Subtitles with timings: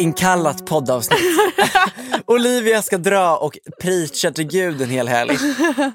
[0.00, 1.18] Blixtinkallat poddavsnitt.
[2.26, 5.38] Olivia ska dra och preacha till gud en hel helg.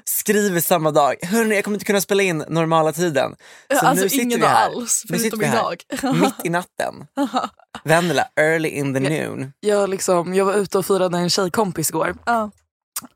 [0.04, 1.14] Skriver samma dag.
[1.22, 3.36] Hörni, jag kommer inte kunna spela in normala tiden.
[3.80, 4.66] Så alltså nu sitter ingen vi här.
[4.66, 5.82] alls, förutom idag.
[6.20, 6.94] mitt i natten.
[7.84, 9.52] Vendela, early in the noon.
[9.60, 12.14] Jag, liksom, jag var ute och firade en tjejkompis igår.
[12.26, 12.50] Ja.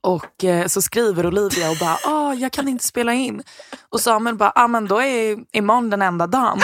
[0.00, 3.42] Och eh, så skriver Olivia och bara, ah, jag kan inte spela in.
[3.88, 6.60] Och Samuel bara, ah, men då är imorgon den enda dagen.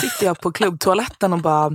[0.00, 1.66] Sitter jag på klubbtoaletten och bara,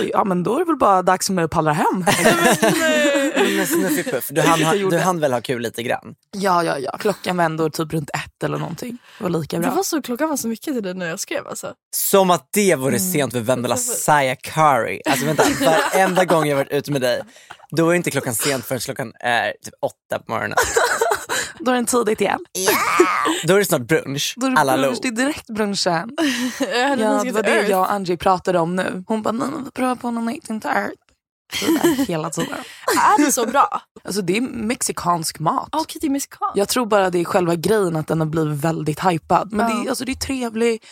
[0.00, 2.04] oj, ja men då är det väl bara dags för mig att pallra hem.
[3.56, 4.60] Men Snuffipuff, du hann,
[4.90, 6.14] du hann väl ha kul lite grann?
[6.36, 6.96] ja, ja, ja.
[6.98, 8.98] Klockan var ändå typ runt ett eller någonting.
[9.18, 9.74] Det var lika Det bra.
[9.74, 11.74] var så, klockan var så mycket till dig när jag skrev alltså.
[11.96, 15.02] Som att det vore sent för Vendela Sayakari.
[15.10, 15.44] Alltså vänta,
[15.94, 17.22] varenda gång jag varit ute med dig,
[17.70, 20.58] då är inte klockan sent förrän klockan är typ åtta på morgonen.
[21.60, 22.38] Då är den tidigt igen.
[23.44, 24.34] Då är det snart brunch.
[24.36, 25.00] Då är det, Alla brunch, lo.
[25.02, 26.10] det är direkt brunchen.
[26.74, 29.04] Ja, det var det jag och Angie pratade om nu.
[29.06, 30.46] Hon bara, nej men vi provar på någon tart.
[30.46, 30.90] Så där
[32.08, 32.58] hela tiden.
[32.96, 33.82] Är det så bra?
[34.04, 35.68] Alltså det är mexikansk mat.
[35.72, 36.48] Okej, det är mexikan.
[36.54, 39.52] Jag tror bara det är själva grejen att den har blivit väldigt hypad.
[39.52, 39.84] Men det, Ja.
[39.84, 40.84] är, alltså, det är trevligt,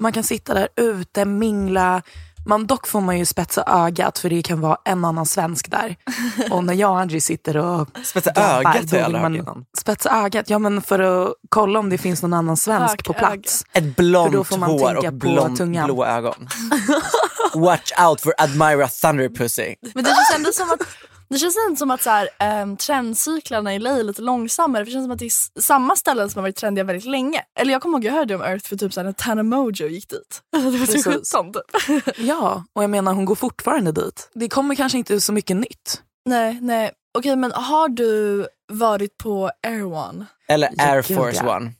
[0.00, 2.02] man kan sitta där ute, mingla.
[2.48, 5.96] Man, dock får man ju spetsa ögat för det kan vara en annan svensk där.
[6.50, 9.36] Och när jag och Angie sitter och Spetsa ögat har jag vill aldrig hört man
[9.36, 9.64] innan.
[9.78, 13.12] Spetsa ögat, ja men för att kolla om det finns någon annan svensk Hög på
[13.12, 13.64] plats.
[13.72, 15.86] Ett För blont då får man hår tänka och tungan.
[15.86, 16.48] blå ögon.
[17.54, 19.74] Watch out for Admira Thunderpussy.
[19.94, 20.80] Men det känns ändå som att
[21.30, 24.84] det känns ändå som att så här, um, trendcyklarna i LA är lite långsammare.
[24.84, 27.42] För det känns som att det är samma ställen som har varit trendiga väldigt länge.
[27.60, 29.86] Eller jag kommer ihåg jag hörde om Earth för typ så här, när Tana Mojo
[29.86, 30.42] gick dit.
[30.52, 31.32] Det var typ Precis.
[31.32, 32.16] 17 typ.
[32.18, 34.30] Ja, och jag menar hon går fortfarande dit.
[34.34, 36.02] Det kommer kanske inte så mycket nytt.
[36.24, 36.90] Nej, nej.
[37.18, 40.26] Okej, men har du varit på Air One?
[40.48, 41.56] Eller Air Force ja.
[41.56, 41.72] One.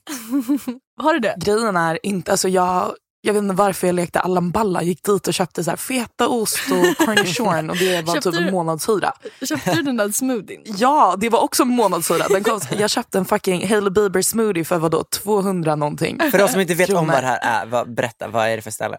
[1.01, 1.35] Har du det?
[1.37, 4.83] Grejen är inte, alltså jag, jag vet inte varför jag lekte Allan Balla.
[4.83, 8.51] Gick dit och köpte så här fetaost och cornichon och det var Köpte typ en
[8.51, 9.13] månadshyra.
[9.49, 10.61] Köpte du den där smoothien?
[10.77, 12.27] Ja, det var också en månadshyra.
[12.27, 16.19] Den kom, jag köpte en fucking Hailey Bieber smoothie för vadå, 200 någonting.
[16.31, 18.61] För de som inte vet om vad det här är, vad, berätta, vad är det
[18.61, 18.97] för ställe?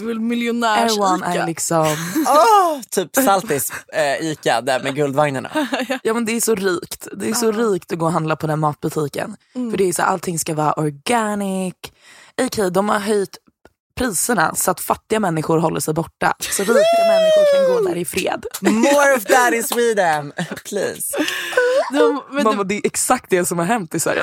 [0.00, 1.46] Miljonärs One är Ica.
[1.46, 1.86] liksom,
[2.26, 5.50] Oh, typ Saltis eh, Ica där med guldvagnarna.
[6.02, 7.08] ja men det är så rikt.
[7.12, 9.36] Det är så rikt att gå och handla på den matbutiken.
[9.52, 11.74] För det är så allting ska vara organic.
[12.42, 13.38] Okej, de har höjt
[13.94, 16.34] priserna så att fattiga människor håller sig borta.
[16.40, 18.44] Så rika människor kan gå där i fred.
[18.60, 20.32] More of that in Sweden,
[20.68, 21.16] please.
[21.92, 24.22] De, men Mamma, du, det är exakt det som har hänt i Sverige.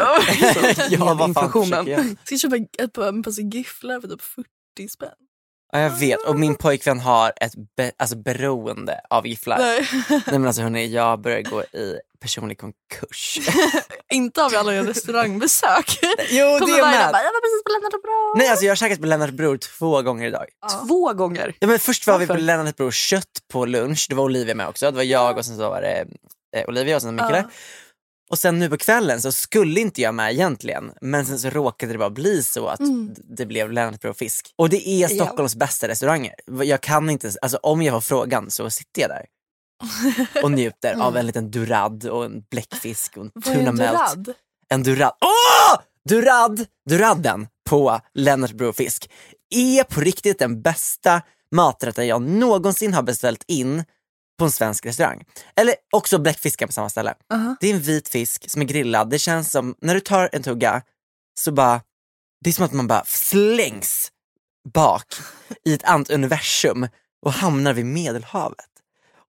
[0.90, 2.18] Ja, vad fan inflationen.
[2.24, 5.10] ska köpa ett par, en påse gifflar för typ 40 spänn.
[5.72, 6.20] Ja, jag vet.
[6.28, 9.58] Och min pojkvän har ett be- alltså, beroende av gifflar.
[9.60, 9.88] Nej.
[10.10, 10.22] Nej.
[10.26, 13.40] men alltså hörni, jag börjar gå i personlig konkurs.
[14.14, 16.00] Inte av alla restaurangbesök.
[16.30, 17.12] jo, Kommer det dag med.
[17.12, 18.34] bara, jag var precis på Lennart Bra.
[18.38, 20.46] Nej, alltså jag har käkat på Lennart Bror två gånger idag.
[20.88, 21.56] Två gånger.
[21.60, 22.44] Ja, men först var vi på Varför?
[22.46, 24.06] Lennart Bror kött på lunch.
[24.10, 24.92] Det var Olivia med också.
[24.92, 26.06] Det var jag och sen så var det
[26.58, 27.44] eh, Olivia och sen Mikael.
[28.30, 30.92] Och sen nu på kvällen så skulle inte jag med egentligen.
[31.02, 33.14] Men sen så råkade det bara bli så att Mm.
[33.38, 34.54] det blev Lennart Fisk.
[34.56, 36.34] Och det är Stockholms bästa restauranger.
[36.64, 39.26] Jag kan inte, alltså om jag får frågan så sitter jag där.
[40.44, 43.76] Och njuter av en liten durad och en bläckfisk och en Mm.
[43.76, 44.34] Vad är en durad?
[44.70, 45.14] En durad.
[45.22, 45.82] Åh!
[46.10, 46.66] Durad!
[46.90, 49.10] Duradden på Lennart Bror Fisk
[49.56, 51.22] är på riktigt den bästa
[51.52, 53.84] maträtten jag någonsin har beställt in
[54.40, 55.24] på en svensk restaurang.
[55.56, 57.14] Eller också bläckfiskar på samma ställe.
[57.34, 57.56] Uh-huh.
[57.60, 59.10] Det är en vit fisk som är grillad.
[59.10, 60.82] Det känns som, när du tar en tugga
[61.40, 61.82] så bara,
[62.44, 64.12] det är som att man bara slängs
[64.74, 65.06] bak
[65.66, 66.88] i ett annat universum
[67.26, 68.66] och hamnar vid medelhavet.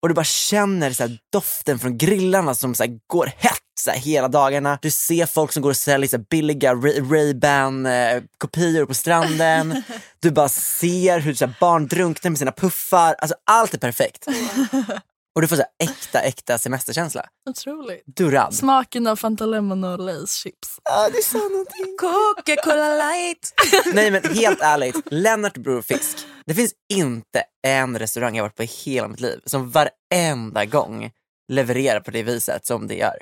[0.03, 3.91] Och du bara känner så här, doften från grillarna som så här, går hett så
[3.91, 4.79] här, hela dagarna.
[4.82, 8.94] Du ser folk som går och säljer så här, billiga Ray- Ray-Ban eh, kopior på
[8.94, 9.82] stranden.
[10.23, 13.15] Du bara ser hur så här, barn drunknar med sina puffar.
[13.19, 14.27] Alltså allt är perfekt.
[15.35, 17.25] Och du får så här, äkta, äkta semesterkänsla.
[17.50, 18.03] Otroligt.
[18.17, 18.55] Durad.
[18.55, 20.79] Smaken av Fanta Lemon och Lays chips.
[20.85, 21.97] Ja, det sa någonting.
[22.00, 23.53] Coca-Cola light.
[23.94, 26.17] Nej men helt ärligt, Lennart Bror Fisk.
[26.47, 31.11] Det finns inte en restaurang jag varit på i hela mitt liv som varenda gång
[31.53, 33.17] levererar på det viset som det gör.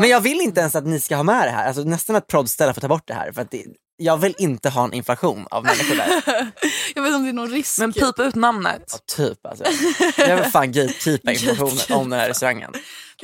[0.00, 1.66] Men jag vill inte ens att ni ska ha med det här.
[1.66, 3.32] Alltså, nästan att proddställa får ta bort det här.
[3.32, 3.64] För att det,
[3.96, 6.22] jag vill inte ha en inflation av människor där.
[6.94, 7.78] jag vet inte om det är någon risk.
[7.78, 8.84] Men pipa ut namnet.
[8.92, 9.64] Ja, typ alltså.
[10.16, 12.72] Jag vill fan gatekeepa information om den här restaurangen.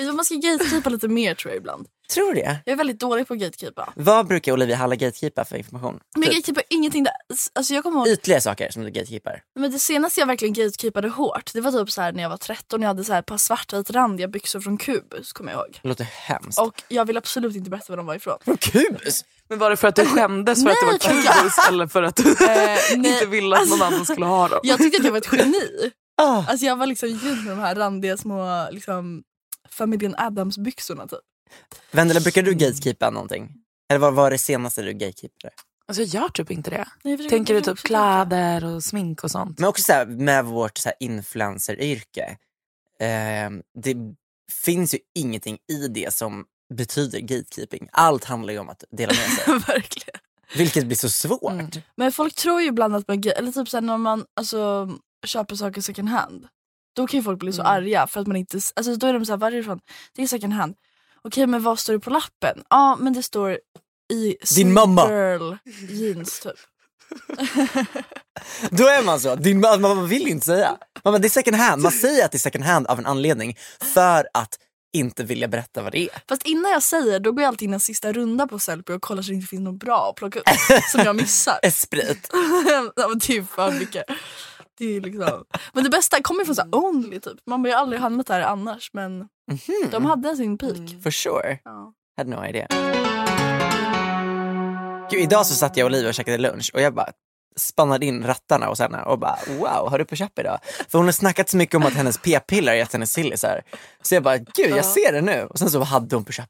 [0.07, 1.87] Vad, Man ska gatekeepa lite mer tror jag ibland.
[2.15, 2.59] Tror du det?
[2.65, 3.93] Jag är väldigt dålig på att gatekeepa.
[3.97, 6.01] Vad brukar Olivia Halla gatekeepa för information?
[6.15, 7.13] Men jag Typ, gatekeepar ingenting där.
[7.55, 9.43] Alltså jag kommer ihåg, ytliga saker som du gatekeepar.
[9.59, 12.37] men det senaste jag verkligen gatekeepade hårt, det var typ så här när jag var
[12.37, 15.79] 13 jag hade så här ett par svartvit randiga byxor från Kubus kommer jag ihåg.
[15.83, 16.59] Det låter hemskt.
[16.61, 18.39] Och jag vill absolut inte berätta var de var ifrån.
[18.45, 19.25] Från Kubus?
[19.49, 22.17] Men var det för att du skämdes för att det var kubus eller för att
[22.17, 22.79] du nej.
[22.95, 24.61] inte ville att någon annan skulle ha dem?
[24.63, 25.91] Jag tyckte att jag var ett geni.
[26.23, 26.45] Ah.
[26.49, 29.23] Alltså jag var liksom gick runt med de här randiga små liksom,
[29.73, 31.21] familjen Adams byxorna typ.
[31.91, 33.53] Vendela, brukar du gatekeepa någonting?
[33.91, 35.55] Eller vad var det senaste du gatekeepade?
[35.87, 36.89] Alltså jag gör typ inte det.
[37.05, 39.59] Nej, Tänker du typ kläder och smink och sånt?
[39.59, 42.37] Men också så här, med vårt så här influenceryrke.
[43.01, 43.51] Eh,
[43.83, 43.97] det
[44.65, 46.45] finns ju ingenting i det som
[46.75, 47.89] betyder gatekeeping.
[47.93, 49.55] Allt handlar ju om att dela med sig.
[49.75, 50.21] Verkligen.
[50.57, 51.53] Vilket blir så svårt.
[51.53, 51.71] Mm.
[51.97, 54.91] Men folk tror ju ibland att man, eller typ såhär när man alltså,
[55.27, 56.49] köper saker second hand.
[57.01, 57.73] Då kan ju folk bli så Mm.
[57.73, 59.81] arga för att man inte, alltså då är de såhär, var är det ifrån?
[60.17, 60.75] Det är second hand.
[61.25, 62.63] Okej men vad står det på lappen?
[62.71, 63.59] Ja men det står
[64.13, 65.09] i Din mamma.
[65.11, 65.55] girl
[65.91, 66.53] jeans typ.
[68.71, 69.35] Då är man så.
[69.35, 70.77] Din, man, man vill inte säga.
[71.05, 71.83] Man, det är second hand.
[71.83, 73.57] Man säger att det är second hand av en anledning
[73.95, 74.59] för att
[74.93, 76.09] inte vilja berätta vad det är.
[76.29, 79.03] Fast innan jag säger då går jag alltid in en sista runda på Sellpy och
[79.03, 80.47] kollar så det inte finns något bra att plocka upp
[80.93, 81.59] som jag missar.
[81.63, 82.29] Esprit.
[82.97, 84.05] ja, men det är för mycket.
[84.81, 85.45] Det är liksom.
[85.73, 87.39] Men det bästa kommer från så Only typ.
[87.47, 89.29] Man har ju aldrig hamnat där annars men
[89.91, 91.03] de hade sin peak.
[91.03, 91.59] For sure.
[91.65, 91.93] Ja.
[92.17, 92.67] Had no idea.
[95.11, 97.11] Gud, idag så satt jag och Olivia och käkade lunch och jag bara
[97.57, 100.59] spannade in rattarna hos henne och bara wow, har du på köp idag?
[100.89, 103.63] För hon har snackat så mycket om att hennes p-piller gett henne sillisar.
[104.03, 105.47] Så jag bara, gud jag ser det nu.
[105.51, 106.49] Och sen så hade hon på köp.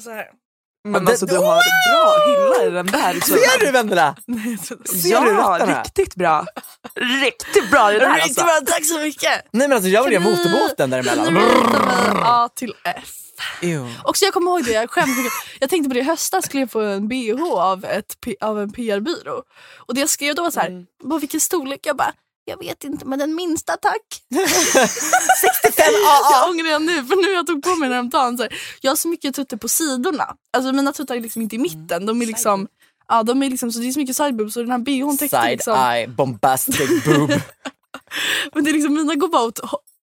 [0.00, 0.26] Så här.
[0.92, 3.20] Men det- alltså du har bra hylla i den där.
[3.20, 4.14] Ser du inte.
[4.84, 5.82] Ser du Ja, rattarna?
[5.82, 6.46] riktigt bra.
[7.24, 8.44] Riktigt bra i det Riktigt alltså.
[8.44, 9.44] bra, tack så mycket!
[9.52, 11.34] Nej men alltså jag vill göra motorbåten däremellan.
[11.34, 11.40] du
[12.24, 13.08] A till F?
[13.62, 13.94] Ew.
[14.04, 15.32] Också jag kommer ihåg det, jag mycket.
[15.60, 18.72] Jag tänkte på det i höstas skulle jag få en bh av, ett, av en
[18.72, 19.42] PR-byrå.
[19.78, 20.84] Och det jag skrev då var så här, Mm.
[21.02, 21.80] "Vad, vilken storlek?
[21.82, 22.12] Jag bara,
[22.48, 24.02] jag vet inte men den minsta tack.
[25.40, 26.50] 65 Jag AA!
[26.50, 28.36] ångrar jag nu för nu jag tog på mig den häromdagen.
[28.36, 30.36] Så här, jag har så mycket tuttar på sidorna.
[30.52, 32.06] Alltså mina tuttar är liksom inte i mitten.
[32.06, 32.68] De är liksom,
[33.08, 35.40] ja, de är liksom så det är så mycket sideboobs och den här bhn täckte
[35.40, 35.74] Side liksom.
[35.78, 37.30] eye, bombastic boob.
[38.54, 39.60] Men det är liksom, mina går bara åt,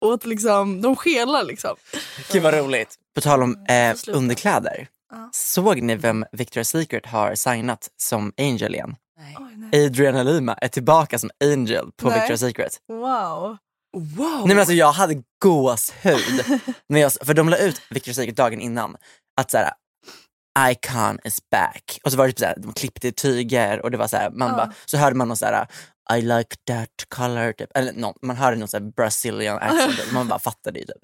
[0.04, 1.76] åt liksom, de skelar liksom.
[2.32, 2.94] Gud vad roligt.
[3.14, 4.18] På tal om eh, sluta.
[4.18, 4.88] underkläder.
[5.10, 5.28] Ja.
[5.32, 8.96] Såg ni vem Victoria's Secret har signat som Angel igen?
[9.72, 12.20] Adriana Lima är tillbaka som Angel på Nej.
[12.20, 12.72] Victoria's Secret.
[12.88, 13.56] Wow.
[13.96, 14.38] Wow.
[14.38, 16.60] Nej men alltså jag hade gåshud.
[16.88, 18.96] när jag, för de la ut Victoria's Secret dagen innan.
[19.40, 19.70] Att såhär,
[20.70, 21.98] Icon is back.
[22.04, 24.48] Och så var det typ såhär, de klippte i tyger och det var såhär, man
[24.48, 24.56] Ja.
[24.56, 25.66] bara, så hörde man någon såhär
[26.14, 27.70] I like that color, typ.
[27.76, 30.12] eller någon, man hörde någon såhär Brazilian accent, typ.
[30.12, 31.02] man bara fattade ju typ.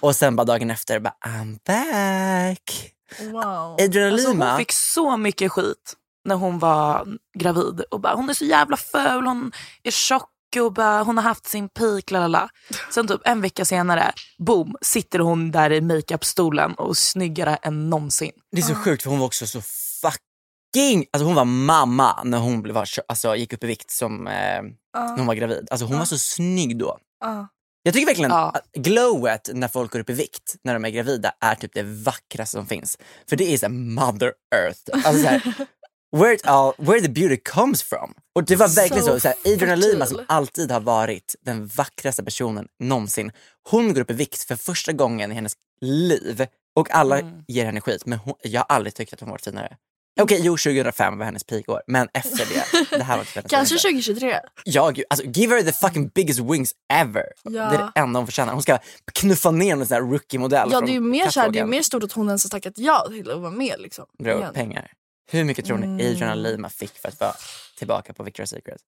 [0.00, 2.92] Och sen bara dagen efter, bara I'm back.
[3.32, 3.76] wow.
[3.80, 7.06] Alltså, Lima, hon fick så mycket skit när hon var
[7.38, 7.80] gravid.
[7.90, 11.46] Och bara, hon är så jävla ful, hon är tjock och bara, hon har haft
[11.46, 12.10] sin peak.
[12.10, 12.48] Lalala.
[12.90, 18.32] Sen typ en vecka senare, boom, sitter hon där i makeupstolen och snyggare än någonsin.
[18.52, 19.60] det är så sjukt för hon var också så
[20.02, 22.76] fucking, alltså hon var mamma när hon blev,
[23.08, 24.62] alltså, gick upp i vikt som, eh,
[24.94, 25.68] när hon var gravid.
[25.70, 26.98] Alltså hon var så snygg då.
[27.20, 27.48] Ja.
[27.82, 28.50] Jag tycker verkligen Ja.
[28.54, 31.82] att glowet när folk går upp i vikt när de är gravida är typ det
[31.82, 32.98] vackraste som finns.
[33.28, 35.06] För det är så här mother earth.
[35.06, 35.42] Alltså så här,
[36.12, 38.14] where, it all, where the beauty comes from.
[38.34, 41.66] Och det var verkligen så, So så här, Adriana Lima som alltid har varit den
[41.66, 43.32] vackraste personen någonsin.
[43.70, 47.42] Hon går upp i vikt för första gången i hennes liv och alla Mm.
[47.48, 48.06] ger henne skit.
[48.06, 49.76] Men hon, jag har aldrig tyckt att hon varit finare.
[50.20, 52.64] Okej, jo 2005 var hennes peakår, men efter det,
[52.98, 53.88] det här var hennes Kanske finaste.
[53.88, 54.38] 2023.
[54.64, 57.24] Ja, gud, alltså give her the fucking biggest wings ever.
[57.42, 57.50] Ja.
[57.50, 58.52] Det är det enda hon förtjänar.
[58.52, 58.78] Hon ska
[59.12, 61.64] knuffa ner en sån här rookie-modell Ja, det är ju mer, så här, det är
[61.66, 63.74] mer stort att hon ens har tackat ja till att vara med.
[63.80, 64.52] Liksom, igen.
[64.54, 64.90] pengar.
[65.30, 66.06] Hur mycket tror ni Mm.
[66.12, 67.34] Adriana Lima fick för att vara
[67.78, 68.80] tillbaka på Victoria's Secret?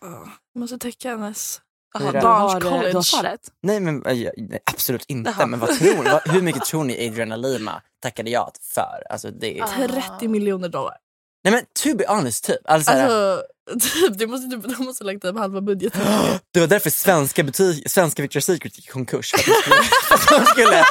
[0.00, 1.60] Ja, jag måste täcka hennes
[1.94, 2.20] Jaha, Fyra.
[2.20, 3.02] du har, Barns du har college.
[3.02, 3.40] svaret?
[3.62, 5.34] Nej, men äh, nej, absolut inte.
[5.38, 5.46] Jaha.
[5.46, 6.10] Men vad tror ni?
[6.10, 9.02] Vad, hur mycket tror ni Adriana Lima tackade ja för?
[9.10, 9.88] Alltså, det är...
[9.88, 10.96] 30 miljoner dollar.
[11.44, 12.56] Nej men to be honest typ.
[12.64, 13.42] Alltså, Alltså,
[13.80, 16.00] typ, det måste, typ, de måste ha lagt upp halva budgeten.
[16.52, 19.30] Det var därför svenska, butik, svenska Victoria's Secret gick i konkurs.
[19.32, 20.84] För att de skulle, för att de skulle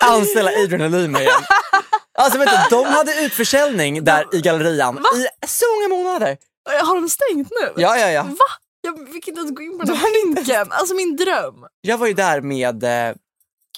[0.00, 1.42] anställa Adriana Lima igen.
[2.18, 4.98] Alltså du, de hade utförsäljning där i gallerian
[5.42, 6.36] i så många månader.
[6.82, 7.82] Har de stängt nu?
[7.82, 8.22] Ja, ja, ja.
[8.22, 8.44] Va?
[8.80, 10.72] Jag fick inte ens gå in på den De här pinken.
[10.72, 11.66] Alltså min dröm.
[11.80, 12.84] Jag var ju där med...
[13.08, 13.14] eh,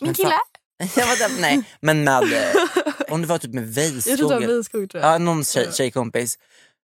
[0.00, 0.34] Min kille.
[0.96, 2.22] Jag var där, nej, men med...
[2.22, 2.54] eh,
[3.08, 3.64] Om det var typ med
[4.06, 5.14] Jag tror det var tror jag.
[5.14, 6.38] Ja, någon tjej, tjejkompis.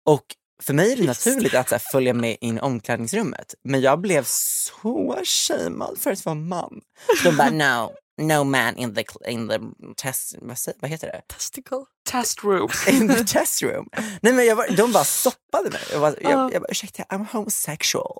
[0.09, 0.25] Och
[0.63, 3.55] för mig är det naturligt att här, följa med in i omklädningsrummet.
[3.63, 6.81] Men jag blev så shamead för att vara man.
[7.23, 9.59] De bara no, no man in the, in the
[9.97, 11.21] test, vad, säger, vad heter det?
[11.27, 11.77] Testicle.
[12.09, 12.69] Test room.
[12.87, 13.89] In the test room.
[14.21, 15.81] Nej men jag var, de bara stoppade mig.
[15.91, 16.49] Jag, var, jag, Ja.
[16.53, 18.17] jag bara ursäkta, I'm homosexual.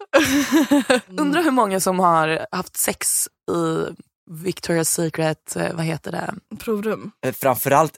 [1.18, 3.86] Undrar hur många som har haft sex i
[4.32, 6.34] Victoria's Secret, eh, vad heter det?
[6.60, 7.12] Provrum.
[7.26, 7.94] Eh, Framförallt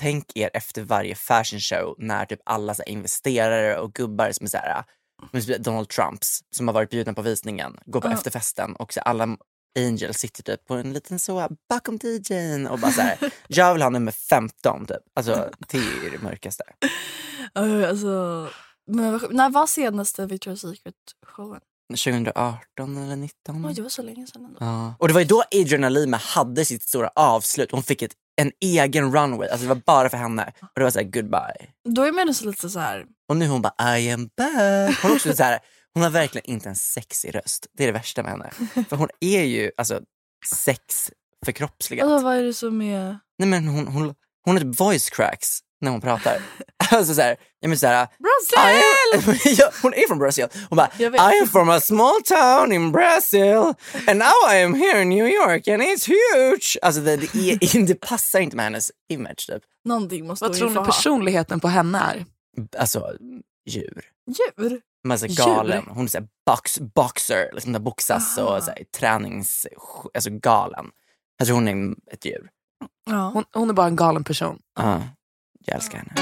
[0.00, 4.44] tänk er efter varje fashion show när typ alla så här, investerare och gubbar som
[4.44, 4.84] är så här,
[5.32, 8.12] men typ Donald Trumps som har varit bjudna på visningen går på Ja.
[8.12, 9.36] efterfesten och så alla
[9.86, 13.82] angels sitter typ på en liten så bakom DJn och bara så här, jag vill
[13.82, 14.96] ha nummer 15 typ.
[15.14, 16.64] Alltså det är ju det mörkaste.
[17.58, 18.48] Uh, alltså,
[18.86, 21.60] men, när var senaste Victoria's Secret-showen?
[21.88, 23.66] 2018 eller 19.
[23.66, 24.56] Oj, det var så länge sedan ändå.
[24.60, 24.94] Ja.
[24.98, 27.72] Och det var ju då Adriana Lima hade sitt stora avslut.
[27.72, 30.52] Hon fick ett, en egen runway, alltså det var bara för henne.
[30.60, 31.68] Och det var såhär goodbye.
[31.88, 33.06] Då är man nästan lite så här.
[33.28, 34.98] Och nu hon bara I am back.
[35.02, 35.58] Hon, är också så här,
[35.98, 37.66] hon har verkligen inte en sexig röst.
[37.72, 38.50] Det är det värsta med henne.
[38.88, 40.00] För hon är ju alltså
[40.46, 41.10] sex
[41.44, 42.08] förkroppsligat.
[42.08, 43.18] Alltså, vad är det som är...
[43.38, 44.14] Nej men hon, hon,
[44.44, 46.42] hon har typ voice cracks när hon pratar.
[46.90, 48.08] Alltså såhär, jag menar såhär,
[48.72, 48.82] I
[49.14, 50.46] am, ja, hon är från Brasil.
[50.68, 50.90] Hon bara.
[50.98, 53.74] I am from a small town in Brazil
[54.08, 56.76] and now I am here in New York and it's huge.
[56.82, 59.62] Alltså det, det, är, det passar inte med hennes image typ.
[59.84, 62.24] Någonting måste Vad hon tror ni personligheten på henne är?
[62.78, 63.12] Alltså
[63.66, 64.04] djur.
[64.26, 64.80] Djur?
[65.08, 65.84] Men alltså galen.
[65.88, 68.56] Hon är såhär box, boxer, liksom där boxas Aha.
[68.56, 69.66] och såhär, tränings...
[70.14, 70.90] Alltså galen.
[71.36, 72.50] Jag tror hon är ett djur.
[73.10, 73.30] Ja.
[73.34, 74.58] Hon, hon är bara en galen person.
[74.80, 75.02] Ja,
[75.66, 76.12] jag älskar henne.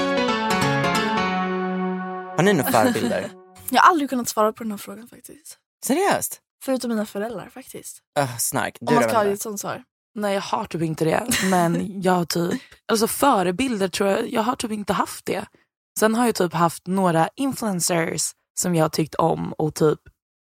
[2.36, 3.30] Har ni några förebilder?
[3.70, 5.58] Jag har aldrig kunnat svara på den här frågan faktiskt.
[5.84, 6.40] Seriöst?
[6.64, 7.98] Förutom mina föräldrar faktiskt.
[8.18, 8.76] Uh, snark.
[8.80, 9.84] Du Om man ska ha ett sånt svar.
[10.14, 11.26] Nej jag har typ inte det.
[11.50, 12.60] Men jag har typ,
[12.92, 15.46] alltså förebilder tror jag, jag har typ inte haft det.
[15.98, 20.00] Sen har jag typ haft några influencers som jag har tyckt om och typ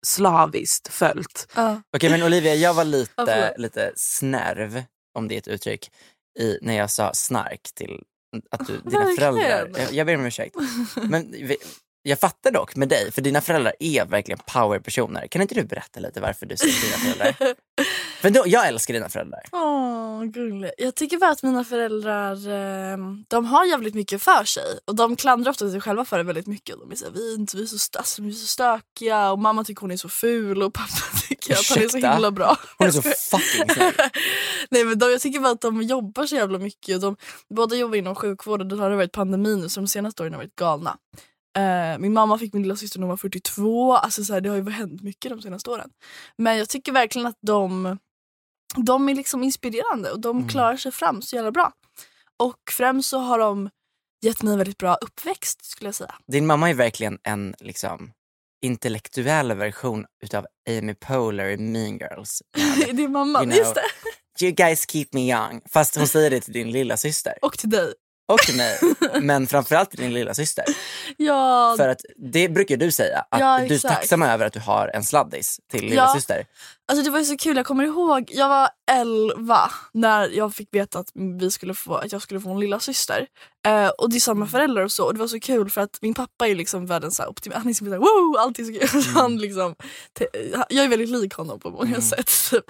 [0.05, 1.47] slaviskt följt.
[1.55, 1.81] Ja.
[1.97, 3.57] Okej men Olivia, jag var lite, förlåt.
[3.59, 4.83] lite snärv,
[5.17, 5.91] om det är ett uttryck,
[6.39, 8.03] i, när jag sa snark till
[8.51, 9.15] att du, dina Verkligen.
[9.15, 9.81] föräldrar.
[9.81, 10.55] Jag, jag ber om ursäkt.
[11.03, 11.57] Men vi,
[12.07, 15.27] jag fattar dock med dig, för dina föräldrar är verkligen powerpersoner.
[15.27, 17.55] Kan inte du berätta lite varför du säger dina föräldrar?
[18.21, 19.41] För då, jag älskar dina föräldrar.
[19.51, 20.73] Åh, gulligt.
[20.77, 22.31] Jag tycker bara att mina föräldrar
[22.91, 22.97] eh,
[23.27, 24.63] de har jävligt mycket för sig.
[24.87, 26.75] Och De klandrar ofta sig själva för det väldigt mycket.
[26.79, 28.47] De är så här, vi, är inte, vi, är så, st- alltså, vi är så
[28.47, 30.87] stökiga och mamma tycker hon är så ful och pappa
[31.27, 32.11] tycker att han är så Ursäkta?
[32.11, 32.57] himla bra.
[32.77, 33.93] Hon är så fucking snäll.
[34.69, 36.95] Nej, men de, jag tycker bara att de jobbar så jävla mycket.
[36.95, 37.17] Och de,
[37.55, 40.39] båda jobbar inom sjukvård och det har varit pandemi nu så de senaste åren har
[40.39, 40.97] varit galna.
[41.57, 43.93] Eh, min mamma fick min lilla syster när hon var 42.
[43.93, 45.89] Alltså, så här, det har ju hänt mycket de senaste åren.
[46.37, 47.97] Men jag tycker verkligen att de,
[48.75, 50.49] de är liksom inspirerande och de Mm.
[50.49, 51.71] klarar sig fram så jävla bra.
[52.39, 53.69] Och främst så har de
[54.25, 56.15] gett mig en väldigt bra uppväxt skulle jag säga.
[56.27, 58.11] Din mamma är verkligen en liksom,
[58.65, 62.41] intellektuell version utav Amy Poehler i Mean Girls.
[62.87, 63.57] är mamma, You know.
[63.57, 64.45] just det.
[64.45, 65.61] You guys keep me young.
[65.69, 67.33] Fast hon säger det till din lilla syster.
[67.41, 67.93] Och till dig.
[68.27, 68.79] Och till mig,
[69.21, 70.65] men framförallt till din lilla syster.
[71.17, 74.59] Ja, För att det brukar du säga, att Ja, du är tacksam över att du
[74.59, 76.13] har en sladdis till lilla Ja.
[76.15, 76.45] syster.
[76.91, 80.73] Alltså det var ju så kul, jag kommer ihåg, jag var 11 när jag fick
[80.75, 81.07] veta att,
[81.39, 83.27] vi skulle få, att jag skulle få en lilla syster.
[83.65, 85.05] Eh, och det är samma föräldrar och så.
[85.05, 87.57] Och det var så kul för att min pappa är liksom världens så optimist.
[87.57, 89.03] Han är liksom såhär wow, allt är så kul.
[89.03, 89.75] Så Han liksom,
[90.69, 92.29] jag är väldigt lik honom på många sätt.
[92.51, 92.63] Typ.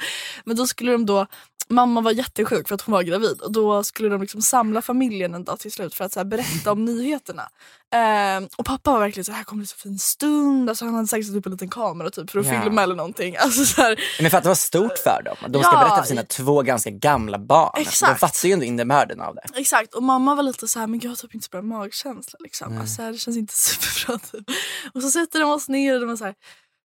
[0.46, 1.26] Men då skulle de då,
[1.70, 5.34] mamma var jättesjuk för att hon var gravid och då skulle de liksom samla familjen
[5.34, 7.50] en dag till slut för att så berätta om nyheterna.
[7.94, 10.70] Eh, och pappa var verkligen så här kommer bli så fin stund.
[10.70, 12.62] Alltså, han hade säkert upp en liten kamera typ, för att Ja.
[12.62, 13.36] filma eller någonting.
[13.40, 15.36] Alltså, så här, Men för att det var stort för dem.
[15.50, 15.80] De ska Ja.
[15.80, 17.72] berätta för sina två ganska gamla barn.
[17.76, 18.20] De Exakt.
[18.20, 19.42] fattar ju ändå innebörden av det.
[19.60, 22.38] Exakt, och mamma var lite så här, men jag har typ inte så bra magkänsla.
[22.44, 22.78] Liksom.
[22.78, 24.20] Alltså, det känns inte superbra.
[24.32, 24.46] Typ.
[24.94, 26.36] Och så sätter de oss ner och de är så här,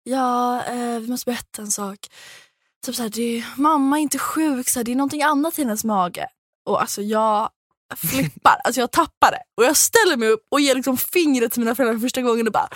[0.04, 1.98] ja eh, vi måste berätta en sak.
[2.86, 5.60] Typ så här, det är, mamma är inte sjuk, så här, det är någonting annat
[5.60, 6.28] i hennes mage.
[6.66, 7.50] Och alltså jag
[7.96, 9.42] flippar, alltså jag tappar det.
[9.58, 12.48] Och jag ställer mig upp och ger liksom fingret till mina föräldrar för första gången
[12.48, 12.70] och bara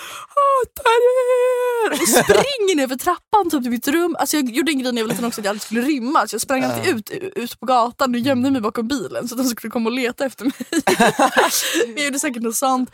[0.85, 1.91] er!
[1.91, 4.15] Och springer ner för trappan typ till mitt rum.
[4.19, 6.27] Alltså jag gjorde en grej när jag var liten också att jag aldrig skulle rymma.
[6.27, 9.43] Så jag sprang alltid ut, ut på gatan och gömde mig bakom bilen så att
[9.43, 10.53] de skulle komma och leta efter mig.
[11.88, 12.91] Men jag gjorde säkert något sånt.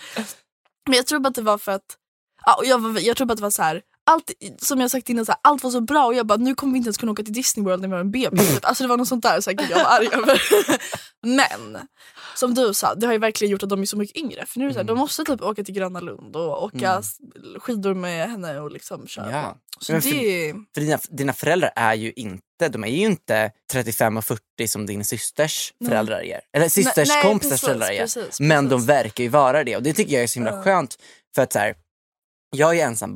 [0.88, 1.98] Men jag tror bara att det var för att,
[2.46, 3.82] ja, och jag, jag tror bara att det var så här.
[4.06, 6.56] Allt, som jag sagt innan, så här, allt var så bra och jag bara nu
[6.56, 8.60] kommer vi inte ens kunna åka till Disney World när vi har en bebis.
[8.62, 10.42] Alltså det var något sånt där säkert jag var arg över.
[11.28, 11.78] Men
[12.36, 14.46] som du sa, det har ju verkligen gjort att de är så mycket yngre.
[14.46, 16.98] För nu är det så här, de måste typ åka till Gröna Lund och åka
[17.00, 17.18] s-
[17.60, 19.32] skidor med henne och liksom köra.
[19.32, 19.58] Ja.
[19.80, 23.52] Så Men det för- För dina, dina föräldrar är ju inte, de är ju inte
[23.72, 25.90] 35 och 40 som din systers Nej.
[25.90, 26.40] föräldrar är.
[26.54, 28.00] Eller systers nej, kompisars precis, föräldrar är.
[28.02, 28.90] precis, Men de precis.
[28.90, 30.98] verkar ju vara det och det tycker jag är så himla skönt.
[31.36, 31.76] För att så här,
[32.56, 33.14] jag är ensam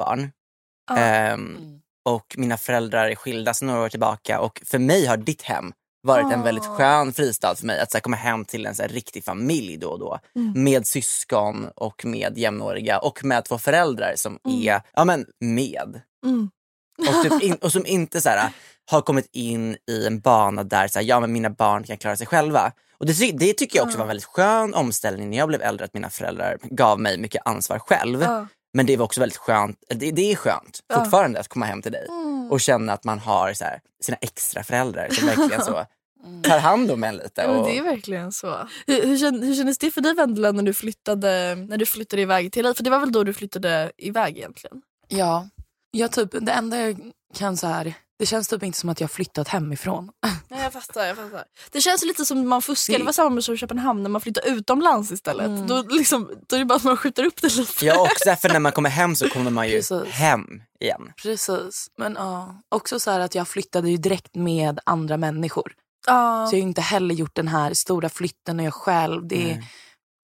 [0.88, 0.98] Ja.
[0.98, 1.58] ehm,
[2.06, 5.74] och mina föräldrar är skilda sedan några år tillbaka och för mig har ditt hem
[6.06, 8.82] varit en väldigt skön fristad för mig att så här, komma hem till en så
[8.82, 10.20] här, riktig familj då och då.
[10.36, 10.64] Mm.
[10.64, 16.02] Med syskon och med jämnåriga och med två föräldrar som är ja, men med.
[16.26, 16.50] Mm.
[17.00, 18.50] Och, typ in, och som inte så här,
[18.92, 22.18] har kommit in i en bana där så här, ja, men mina barn kan klara
[22.18, 22.72] sig själva.
[22.98, 25.86] Och det, det tycker jag också var en väldigt skön omställning när jag blev äldre
[25.86, 28.22] att mina föräldrar gav mig mycket ansvar själv.
[28.22, 28.48] Ja.
[28.76, 30.96] Men det var också väldigt skönt, det, det är skönt Ja.
[30.96, 32.52] fortfarande att komma hem till dig Mm.
[32.52, 35.86] och känna att man har så här, sina extra föräldrar som verkligen så
[36.44, 37.42] tar hand om en lite.
[37.42, 38.68] Ja, Och, det är verkligen så.
[38.88, 42.64] Hur, hur kändes det för dig Vendela när du flyttade, när du flyttade iväg till
[42.66, 42.74] LA?
[42.74, 44.82] För det var väl då du flyttade iväg egentligen?
[45.08, 45.50] Ja,
[45.92, 49.12] jag typ, det enda jag kan så här, det känns typ inte som att jag
[49.12, 50.10] flyttat hemifrån.
[50.50, 51.44] Nej, jag fattar, jag fattar.
[51.72, 52.98] Det känns lite som man fuskar.
[52.98, 55.68] Det var samma med som Köpenhamn när man flyttar utomlands istället.
[55.68, 57.86] Då, liksom, då är det bara att man skjuter upp det lite.
[57.86, 60.14] ja, också för när man kommer hem så kommer man ju Precis.
[60.14, 60.46] hem
[60.80, 61.12] igen.
[61.24, 65.74] Precis, men ja, också så här att jag flyttade ju direkt med andra människor.
[66.08, 66.48] Ja.
[66.50, 69.28] Så jag har ju inte heller gjort den här stora flytten och jag själv.
[69.28, 69.64] Det är,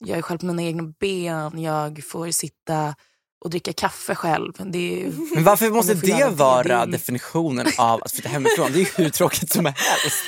[0.05, 2.95] jag är själv på mina egna ben, jag får sitta
[3.41, 4.53] och dricka kaffe själv.
[4.73, 8.71] Ju- Men varför måste det vara det definitionen av att flytta hemifrån?
[8.71, 10.23] Det är ju hur tråkigt som helst.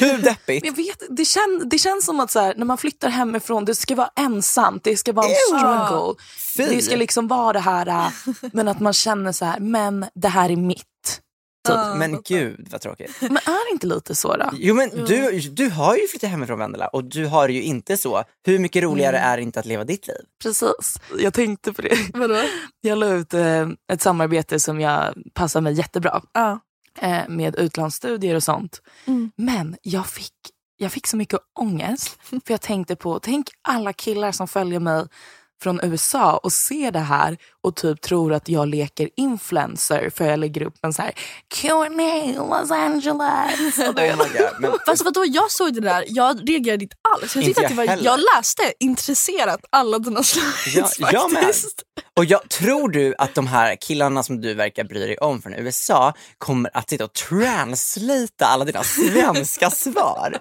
[0.00, 0.64] Hur deppigt?
[0.66, 3.74] jag vet, det, kän, det känns som att så här, när man flyttar hemifrån, det
[3.74, 6.14] ska vara ensamt, det ska vara en struggle.
[6.56, 6.64] Fy.
[6.76, 8.08] Det ska liksom vara det här, äh,
[8.52, 10.86] men att man känner så här, men det här är mitt.
[11.68, 11.76] Typ.
[11.96, 13.16] Men gud vad tråkigt.
[13.20, 14.50] Men är det inte lite så då?
[14.52, 17.96] Jo men du, du har ju flyttat hemifrån Vendela och du har det ju inte
[17.96, 18.24] så.
[18.46, 19.30] Hur mycket roligare Mm.
[19.30, 20.16] är det inte att leva ditt liv?
[20.42, 21.96] Precis, jag tänkte på det.
[22.14, 22.42] Vadå?
[22.80, 26.60] Jag la ut eh, ett samarbete som jag passar mig jättebra Ja.
[26.98, 28.82] eh, med utlandsstudier och sånt.
[29.06, 29.30] Mm.
[29.36, 30.32] Men jag fick,
[30.76, 32.18] jag fick så mycket ångest.
[32.22, 35.06] För jag tänkte på, tänk alla killar som följer mig
[35.62, 40.38] från USA och ser det här och typ tror att jag leker influencer för jag
[40.38, 41.12] lägger upp en så här
[41.54, 43.78] Q&A Los Angeles.
[43.88, 44.28] Och God,
[44.60, 47.36] men, Fast vadå, jag såg det där, jag reagerade inte alls.
[47.36, 51.42] Jag, Inte det var, jag jag läste intresserat alla dina slides Ja, jag med.
[51.42, 51.82] faktiskt.
[52.16, 55.54] och jag tror du att de här killarna som du verkar bry dig om från
[55.54, 60.38] USA kommer att sitta och translata alla dina svenska svar?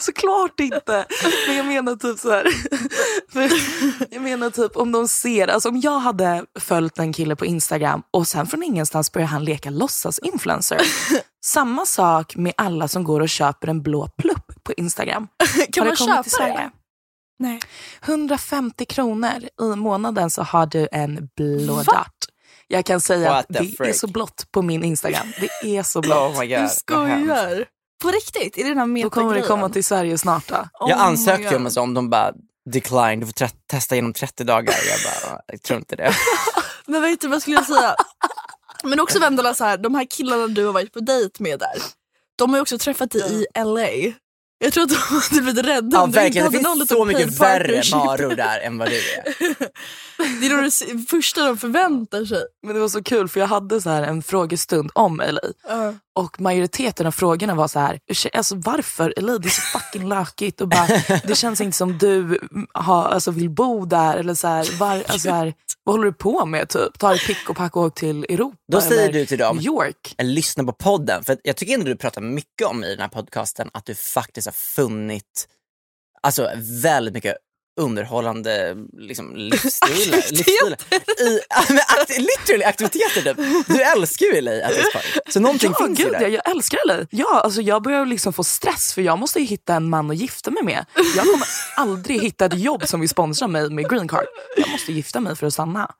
[0.00, 1.06] Såklart inte.
[1.46, 2.46] Men jag menar typ så här.
[4.10, 8.02] Jag menar typ om de ser, alltså om jag hade följt en kille på Instagram
[8.10, 10.80] och sen från ingenstans börjar han leka låtsas-influencer.
[11.44, 15.28] Samma sak med alla som går och köper en blå plupp på Instagram.
[15.72, 16.54] Kan Har man köpa till Sverige?
[16.54, 16.70] det?
[17.38, 17.60] Nej.
[18.04, 19.30] 150 kronor
[19.62, 21.82] i månaden så har du en blå Va?
[21.82, 22.16] dart.
[22.68, 23.96] Jag kan säga What att det är frick?
[23.96, 25.26] så blått på min Instagram.
[25.40, 26.16] Det är så blått.
[26.36, 27.64] Oh my God, Du skojar?
[28.02, 28.58] På riktigt?
[28.58, 30.48] Är det den här Då kommer det komma till Sverige snart.
[30.48, 30.54] Då.
[30.54, 32.32] Oh Jag ansökte om en sån, de bara
[32.66, 34.74] declined, du får testa genom 30 dagar.
[34.88, 36.12] Jag bara, jag tror inte det.
[36.86, 37.96] Men vet du vad skulle jag säga?
[38.84, 41.82] Men också Vendela, så här, de här killarna du har varit på dejt med där.
[42.36, 44.12] De har ju också träffat dig i LA.
[44.58, 46.76] Jag tror att de hade blivit rädda Ja om du inte verkligen, det hade någon
[46.78, 49.24] finns liten så mycket värre maror där än vad du är.
[50.40, 50.64] Det är nog
[51.00, 52.42] det första de förväntar sig.
[52.66, 55.40] Men det var så kul för jag hade så här en frågestund om LA.
[55.68, 55.94] Ja.
[56.14, 59.38] Och majoriteten av frågorna var så här, "Ursäkta, alltså varför LA?
[59.38, 60.86] Det är så fucking lökigt och bara,
[61.24, 62.40] det känns inte som du
[62.74, 66.12] har, alltså, vill bo där eller så här, var, alltså, så här, vad håller du
[66.12, 66.98] på med typ?
[66.98, 69.66] Tar ett pick och pack och åk till Europa Då säger du till dem, New
[69.66, 70.14] York.
[70.18, 71.24] eller lyssna på podden.
[71.24, 74.45] För jag tycker ändå du pratar mycket om i den här podcasten att du faktiskt
[74.46, 75.48] har funnit
[76.22, 76.50] alltså,
[76.82, 77.36] väldigt mycket
[77.80, 80.16] underhållande liksom, livsstilar.
[80.16, 80.78] livsstilar.
[81.20, 83.66] I, men akt, literally aktiviteter typ.
[83.66, 85.06] Du älskar ju LA at this point.
[85.32, 86.20] Så någonting Ja, finns gud, där.
[86.20, 87.06] jag, jag älskar LA.
[87.10, 90.16] Ja, alltså, jag börjar liksom få stress för jag måste ju hitta en man att
[90.16, 90.86] gifta mig med.
[91.16, 94.26] Jag kommer aldrig hitta ett jobb som vill sponsra mig med green card.
[94.56, 95.90] Jag måste gifta mig för att stanna.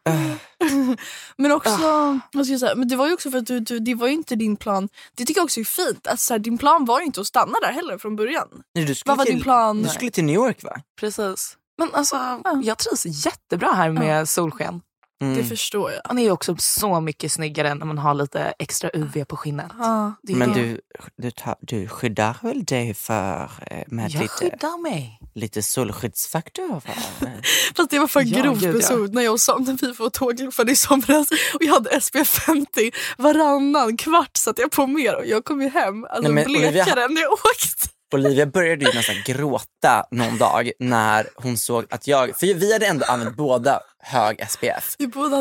[1.36, 3.78] Men också, vad ska jag säga, men det var ju också för att du, du,
[3.78, 4.88] det var ju inte din plan.
[5.14, 6.06] Det tycker jag också är fint.
[6.06, 8.48] Alltså, så här, din plan var ju inte att stanna där heller från början.
[8.74, 9.82] Nej, du skulle Vad var till, din plan?
[9.82, 10.80] Du skulle till New York va?
[11.00, 11.56] Precis.
[11.78, 14.80] Men alltså, jag trivs jättebra här med solsken.
[15.22, 15.36] Mm.
[15.36, 16.00] Det förstår jag.
[16.08, 19.66] Man är ju också så mycket snyggare när man har lite extra UV på skinnet.
[19.78, 20.12] Ja.
[20.22, 20.60] Men det.
[20.60, 20.80] du,
[21.16, 25.20] du, tar, du skyddar väl dig för eh, med jag lite, skyddar mig.
[25.34, 26.80] lite solskyddsfaktor?
[27.76, 30.72] Fast det var fan Ja, grovt besot när jag och Sam när vi var tågluffade
[30.72, 35.44] i somras och jag hade SPF 50 varannan kvart satte jag på mer och jag
[35.44, 37.92] kom ju hem alltså Nej, men blekare Olivia- än jag åkt.
[38.16, 42.86] Olivia började ju nästan gråta någon dag när hon såg att jag, för vi hade
[42.86, 44.96] ändå använt båda hög SPF.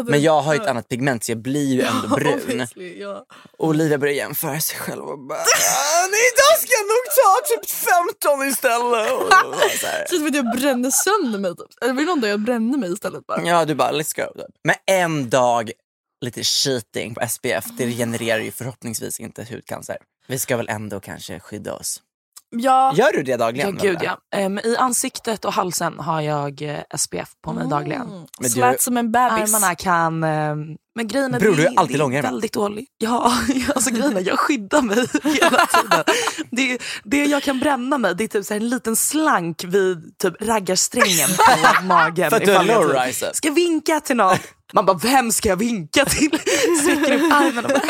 [0.06, 2.34] Men jag har ju ett annat pigment så jag blir ju ändå brun.
[2.34, 3.26] Obviously, ja.
[3.58, 7.32] Och Olivia började jämföra sig själv och bara "Ah, nej då ska jag nog ta
[7.48, 9.12] typ 15 istället.
[9.12, 10.06] Och det så här.
[10.10, 11.56] Känns som att jag brände sönder mig.
[11.56, 11.68] Typ.
[11.84, 13.26] Eller det någon dag jag brände mig istället?
[13.28, 13.42] Bara.
[13.48, 14.42] Ja du bara let's go.
[14.42, 14.56] typ.
[14.64, 15.72] Men en dag
[16.26, 19.98] lite cheating på SPF det genererar ju förhoppningsvis inte hudcancer.
[20.28, 22.02] Vi ska väl ändå kanske skydda oss.
[22.50, 22.94] Ja.
[22.96, 23.72] Gör du det Ja, dagligen?
[23.72, 24.18] gud Vendela?
[24.32, 24.38] ja.
[24.40, 28.02] Ehm, I ansiktet och halsen har jag eh, SPF på mig dagligen.
[28.02, 28.14] Mm.
[28.14, 29.56] Men du- Slät som en bebis.
[29.56, 30.24] Armarna kan...
[30.24, 32.32] ehm, men grejen är, Bror, du är alltid det långärmad.
[32.32, 32.90] väldigt dåligt.
[32.98, 33.34] Ja,
[33.76, 36.04] alltså grejen är, jag skyddar mig hela tiden.
[36.52, 40.18] Det, det jag kan bränna mig det är typ så här en liten slank vid
[40.18, 42.30] typ raggarsträngen på magen.
[42.30, 43.30] För att du ifall jag low-riser.
[43.34, 44.38] Ska vinka till någon.
[44.74, 46.40] Man bara, vem ska jag vinka till?
[46.82, 47.82] Sträcker upp armen och bara,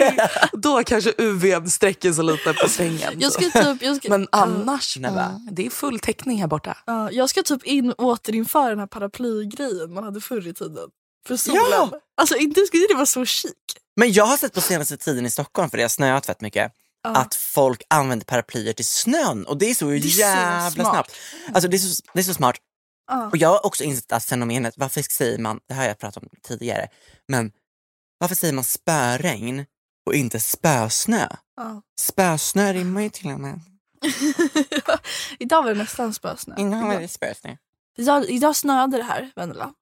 [0.00, 0.18] hej!
[0.52, 3.12] Då kanske UV sträcker sig lite på strängen.
[3.18, 5.22] Jag ska typ, jag ska, Men annars, Nej, va?
[5.24, 6.76] mm, det är full täckning här borta.
[6.86, 10.88] Ja, jag ska typ in, återinföra den här paraplygrejen man hade förr i tiden.
[11.26, 11.62] För solen.
[11.70, 12.00] Ja!
[12.16, 13.52] Alltså inte skulle det vara så chic.
[13.96, 16.72] Men jag har sett på senaste tiden i Stockholm, för det har snöat fett mycket,
[17.02, 17.16] Ja.
[17.16, 20.92] att folk använder paraplyer till snön och det är så är så jävla smart.
[20.94, 21.12] snabbt.
[21.54, 22.56] Alltså det är så, det är så smart.
[23.10, 23.26] Ja.
[23.26, 26.22] Och jag har också insett att fenomenet, varför säger man, det här har jag pratat
[26.22, 26.88] om tidigare,
[27.28, 27.52] men
[28.18, 29.64] varför säger man spöregn
[30.06, 31.28] och inte spösnö?
[31.56, 31.82] Ja.
[32.00, 33.60] Spösnö rimmar ju till och med.
[35.38, 36.54] Idag var det nästan spösnö.
[36.58, 37.56] Innan var Idag, det spösnö.
[37.96, 39.72] idag, idag snöade det här Vendela.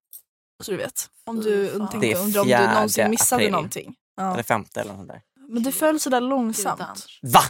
[0.64, 1.08] Så du vet.
[1.26, 1.88] Om du, fan.
[1.88, 3.52] tänkte, undrar om du någonsin missade april.
[3.52, 3.94] någonting.
[4.16, 4.32] Ja.
[4.32, 5.20] Eller femte eller något där.
[5.48, 6.80] Men det föll sådär långsamt.
[7.22, 7.40] Va?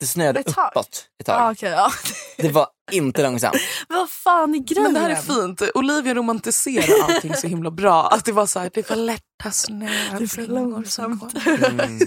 [0.00, 0.70] Det snöade Ett tag.
[0.70, 1.40] uppåt ett tag.
[1.40, 1.90] Ah, okej, ja.
[2.36, 3.56] Det var inte långsamt.
[3.88, 4.82] Vad fan är grejen?
[4.82, 5.62] Men det här är fint.
[5.74, 8.08] Olivia romantiserar allting så himla bra.
[8.08, 10.18] Att det var så här, det var lätta snö.
[10.18, 11.46] Det som långsamt.
[11.46, 12.00] Mm.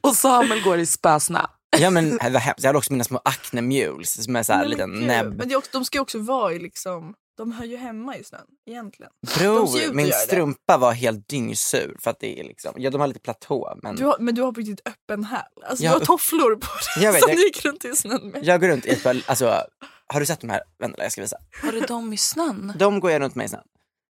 [0.00, 1.40] Och Samuel går i spösnö.
[1.78, 2.62] Ja men det var hemskt.
[2.62, 5.34] Jag hade också mina små acne mules som är så här liten näbb.
[5.36, 8.16] Men det är också, de ska ju också vara i liksom, de hör ju hemma
[8.16, 9.12] i snön egentligen.
[9.38, 10.26] Bror, min göra det.
[10.26, 13.96] strumpa var helt dyngsur för att det är liksom, ja de har lite platå men
[13.96, 15.40] Du har, men du har på riktigt öppen häl.
[15.66, 17.96] Alltså, Ja, du har tofflor på dig Jag vet, som jag- du gick runt i
[17.96, 18.44] snön med.
[18.44, 19.62] jag går runt i ett par, alltså
[20.06, 21.36] har du sett de här, vänta jag ska visa.
[21.62, 22.72] Var det de i snön?
[22.78, 23.64] De går jag runt med i snön.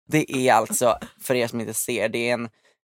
[0.09, 2.48] Det är alltså, för er som inte ser, det är en,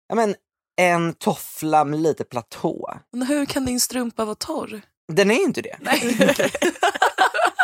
[0.09, 0.35] ja men
[0.77, 2.99] en toffla med lite platå.
[3.13, 4.81] Men hur kan din strumpa vara torr?
[5.13, 5.77] Den är ju inte det.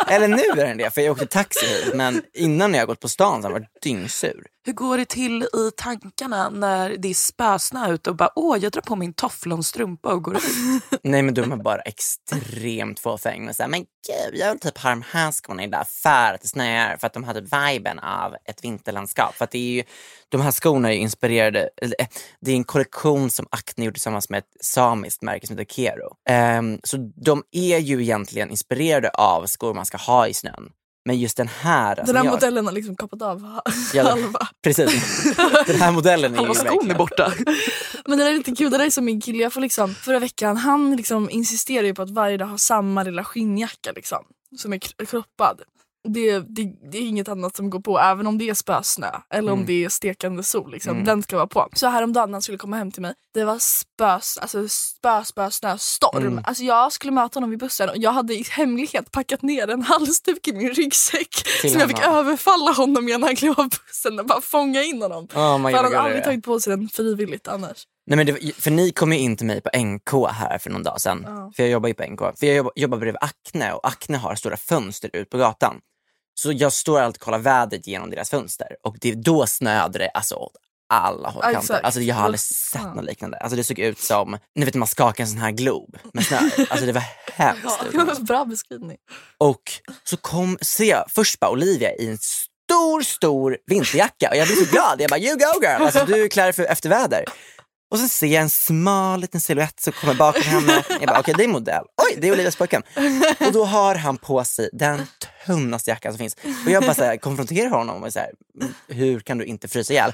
[0.07, 2.99] Eller nu är den det, för jag åkte taxi hit men innan när jag gått
[2.99, 4.47] på stan så har jag varit dyngsur.
[4.67, 8.71] Hur går det till i tankarna när det är spösnö ute och bara åh jag
[8.71, 10.43] drar på min tofflonstrumpa och går ut?
[11.03, 13.53] Nej men de är bara extremt fåfänga.
[13.53, 16.47] Så här, Men gud, jag vill typ ha de här skorna idag för att det
[16.47, 16.97] snöar.
[16.97, 19.35] För att de hade viben av ett vinterlandskap.
[19.35, 19.83] För att det är ju,
[20.29, 22.07] de här skorna är ju inspirerade, eh,
[22.41, 26.15] det är en kollektion som Acne gjorde tillsammans med ett samiskt märke som heter Kero.
[26.29, 30.69] Ehm, så de är ju egentligen inspirerade av skor man ska ha i snön.
[31.05, 31.95] Men just den här...
[31.95, 33.59] Den som här jag- modellen har liksom kapat av
[33.93, 34.47] Ja, den- halva.
[34.63, 35.23] Precis.
[35.67, 37.33] Den här modellen är ju skon är borta.
[38.05, 39.95] Men det där är lite kul, det där är som min kille, jag får liksom,
[39.95, 44.23] förra veckan, han liksom insisterar ju på att varje dag ha samma lilla skinnjacka liksom.
[44.57, 45.61] Som är kr- kroppad.
[46.07, 49.51] Det, det, det är inget annat som går på även om det är spösnö eller
[49.51, 49.67] om Mm.
[49.67, 50.71] det är stekande sol.
[50.71, 50.91] Liksom.
[50.91, 51.05] Mm.
[51.05, 51.67] Den ska vara på.
[51.73, 55.51] Så häromdagen när han skulle komma hem till mig, det var spös, alltså spö, spö,
[55.51, 56.27] snö, storm.
[56.27, 56.43] Mm.
[56.43, 59.81] Alltså jag skulle möta honom vid bussen och jag hade i hemlighet packat ner en
[59.81, 61.29] halsduk i min ryggsäck
[61.61, 64.83] Till som jag fick överfalla honom med när han klev av bussen och bara fånga
[64.83, 65.23] in honom.
[65.23, 67.83] Oh För han hade aldrig tagit på sig den frivilligt annars.
[68.09, 70.83] Nej, men det, för ni kom ju in till mig på NK här för någon
[70.83, 71.23] dag sedan.
[71.27, 71.51] Ja.
[71.55, 72.19] För jag jobbar ju på NK.
[72.19, 75.75] För jag jobbar, jobbar bredvid Acne och Acne har stora fönster ut på gatan.
[76.39, 80.09] Så jag står alltid och kollar vädret genom deras fönster och det, då snöade det
[80.09, 80.51] alltså åt
[80.89, 81.59] alla håll kanter.
[81.59, 81.85] exakt.
[81.85, 83.37] Alltså jag har aldrig sett något liknande.
[83.37, 86.37] Alltså det såg ut som, ni vet man skakar en sån här glob med snö.
[86.69, 87.63] Alltså det var hemskt.
[87.65, 88.97] Ja, det var en bra beskrivning.
[89.37, 89.61] Och
[90.03, 94.55] så kom, ser jag först bara Olivia i en stor, stor vinterjacka och jag blir
[94.55, 95.01] så glad.
[95.01, 97.25] Jag bara, you go girl, alltså, du är klar för efterväder.
[97.91, 100.83] Och sen ser jag en smal liten silhuett som kommer bakom henne.
[100.89, 101.83] Jag bara, okej det är modell.
[102.11, 102.83] Oj, det är Olivias pojkvän.
[103.47, 105.01] Och då har han på sig den
[105.45, 106.35] tunnaste jackan som finns.
[106.65, 108.31] Och jag bara så här, konfronterar honom och så här,
[108.87, 110.13] hur kan du inte frysa ihjäl?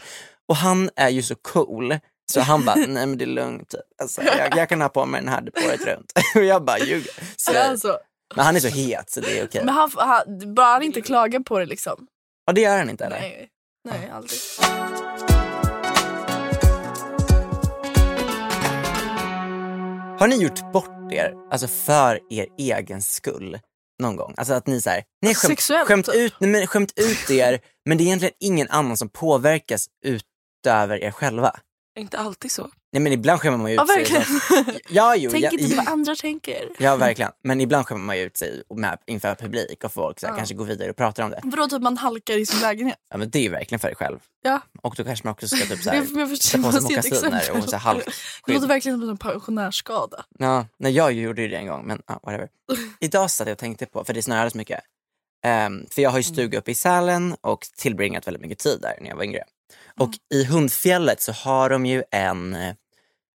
[0.49, 1.99] Och han är ju så cool.
[2.31, 3.69] Så han bara, nej men det är lugnt.
[3.69, 3.81] typ.
[4.01, 6.11] Alltså, jag, jag kan ha på mig den här året runt.
[6.35, 7.13] Och jag bara, ljuger.
[7.37, 7.97] Så, Alltså,
[8.35, 9.61] men han är så het så det är okej.
[9.65, 12.07] men han, han, bara han inte klagar på det liksom.
[12.45, 13.19] Ja det gör han inte eller?
[13.19, 13.49] Nej,
[13.89, 14.39] nej aldrig.
[20.19, 23.59] Har ni gjort bort er, alltså för er egen skull
[24.01, 24.33] någon gång?
[24.37, 27.59] Alltså att ni så här, ni har skämt, Sexuellt, skämt, ut, men skämt ut er
[27.85, 31.55] men det är egentligen ingen annan som påverkas utöver er själva.
[31.99, 32.69] Inte alltid så.
[32.93, 33.97] Nej men ibland skämmer man ju ut Ja sig.
[34.03, 34.79] verkligen.
[34.89, 36.69] Ja, jo, Tänk ja, inte på vad andra tänker.
[36.79, 37.31] ja verkligen.
[37.43, 40.37] Men ibland skämmer man ju ut sig med, inför publik och folk så här, Ja.
[40.37, 41.39] kanske går vidare och pratar om det.
[41.43, 42.97] Vadå typ man halkar i sin lägenhet?
[43.09, 44.19] Ja men det är ju verkligen för dig själv.
[44.43, 44.61] Ja.
[44.81, 47.51] Och då kanske man också ska typ så här, jag förstår, ta på sig mockasiner
[47.57, 48.03] och så halk.
[48.45, 50.25] Det låter verkligen som en pensionärsskada.
[50.39, 52.47] Ja, nej, jag gjorde ju det en gång, men ja, whatever.
[52.99, 54.79] Idag satt jag och tänkte på, för det snöade så mycket.
[55.45, 58.97] Ehm, för jag har ju stuga uppe i Sälen och tillbringat väldigt mycket tid där
[59.01, 59.43] när jag var yngre.
[59.99, 62.73] Och i Hundfjället så har de ju en, eh,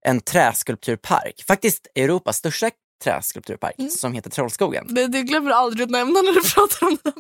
[0.08, 2.70] en träskulpturpark, faktiskt Europas största
[3.04, 4.86] träskulpturpark som heter Trollskogen.
[4.89, 7.13] Det, det glömmer du aldrig att nämna när du pratar om den.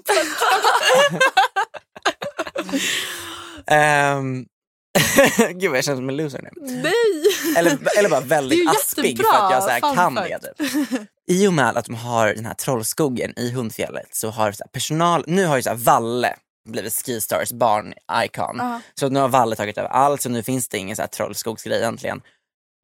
[4.17, 4.45] Um,
[5.59, 6.49] Gud vad jag känner som en loser nu.
[6.61, 7.55] Nej!
[7.57, 10.39] Eller, eller bara väldigt aspig jättebra, för att jag så här kan det.
[10.39, 11.07] Typ.
[11.27, 14.69] I och med att de har den här trollskogen i Hundfjället så har så här
[14.71, 16.35] personal, nu har ju så här Valle
[16.69, 18.55] blivit Skistars barn-icon.
[18.57, 18.81] Ja.
[18.93, 21.77] Så nu har Valle tagit över allt så nu finns det ingen så här trollskogsgrej
[21.77, 22.21] egentligen.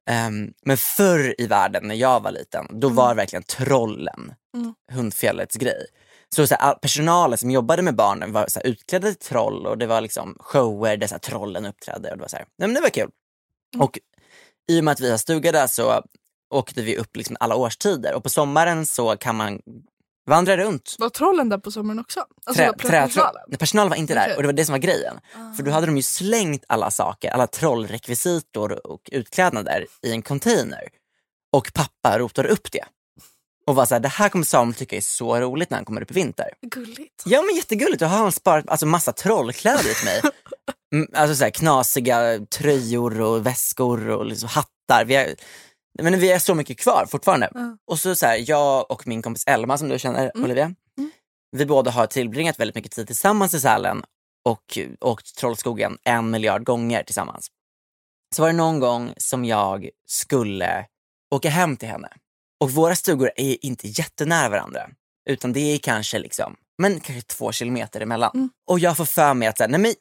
[0.09, 4.73] Ehm, men förr i världen när jag var liten, då var verkligen trollen Mm.
[4.91, 5.85] Hundfjällets grej.
[6.35, 9.77] Så, så här, personalen som jobbade med barnen var så här, utklädda till troll och
[9.77, 12.67] det var liksom shower där så här, trollen uppträdde och det var så här, nej
[12.67, 13.09] men det var kul.
[13.77, 13.99] Och
[14.71, 16.01] i och med att vi har stuga där så
[16.49, 19.61] åkte vi upp liksom alla årstider och på sommaren så kan man
[20.27, 20.95] vandra runt.
[20.99, 22.25] Var trollen där på sommaren också?
[22.45, 23.41] Alltså Trä, personalen?
[23.47, 24.35] Nej, personalen var inte där Okej.
[24.35, 25.19] och det var det som var grejen.
[25.57, 30.83] För då hade de ju slängt alla saker, alla trollrekvisitor och utklädnader i en container.
[31.53, 32.85] Och pappa rotade upp det.
[33.67, 36.11] Och var såhär, det här kommer Samuel tycka är så roligt när han kommer upp
[36.11, 36.49] i vinter.
[36.61, 37.23] Gulligt.
[37.25, 40.21] Ja men jättegulligt, då har han sparat alltså, massa trollkläder till mig.
[40.93, 45.05] Mm, Alltså så här, knasiga tröjor och väskor och liksom hattar.
[45.05, 45.25] Vi har,
[46.01, 47.49] men vi har så mycket kvar fortfarande.
[47.53, 47.77] Ja.
[47.87, 50.75] Och så, så här, jag och min kompis Elma som du känner Olivia,
[51.51, 54.03] vi båda har tillbringat väldigt mycket tid tillsammans i Sälen
[54.45, 57.47] och åkt Trollskogen en miljard gånger tillsammans.
[58.35, 60.85] Så var det någon gång som jag skulle
[61.35, 62.09] åka hem till henne.
[62.59, 64.89] Och våra stugor är inte jättenära varandra.
[65.29, 68.49] Utan det är kanske liksom, men kanske två kilometer emellan.
[68.67, 69.93] Och jag får för mig att säga, nej men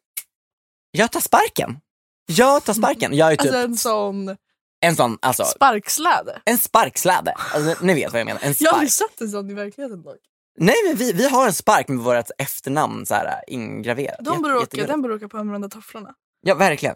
[0.91, 1.81] jag tar sparken.
[2.27, 3.17] Jag tar sparken.
[3.17, 4.37] Jag är typ Alltså en sån
[4.83, 6.43] en sån, alltså sparksläde.
[6.45, 7.35] en sparksläde.
[7.55, 8.73] Alltså, ni vet vad jag menar, en Jag har spark.
[8.75, 10.17] aldrig sett en sån i verkligheten dock.
[10.59, 14.17] Nej men vi, vi har en spark med vårt efternamn så här, ingraverat.
[14.21, 16.11] De borde åka, den borde åka på använda tofflorna.
[16.43, 16.95] Ja verkligen.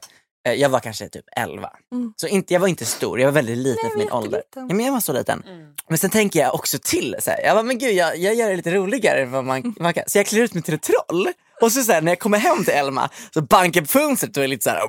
[0.49, 1.71] Eh, Jag var kanske typ 11.
[1.93, 2.13] Mm.
[2.17, 4.43] Så inte, jag var inte stor, jag var väldigt liten Nej, för min ålder.
[4.55, 5.43] Ja, men jag var så liten.
[5.89, 8.51] Men sen tänker jag också till, så här, jag bara, men gud jag, jag gör
[8.51, 10.05] det lite roligare än vad man, man kan.
[10.07, 11.29] Så jag klär ut mig till ett troll.
[11.61, 14.37] Och så, så här, när jag kommer hem till Elma så bankar jag på fönstret
[14.37, 14.81] och är lite så här,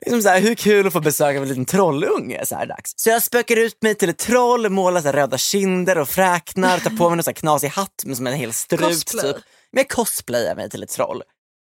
[0.00, 2.92] liksom så här, hur kul att få besök av en liten trollunge så här dags.
[2.96, 6.78] Så jag spökar ut mig till ett troll, målar så här, röda kinder och fräknar,
[6.78, 8.80] tar på mig så här knasig hatt med som en hel strut.
[8.80, 9.32] Cosplay.
[9.32, 9.42] Typ.
[9.72, 11.22] Men jag cosplayar mig till ett troll.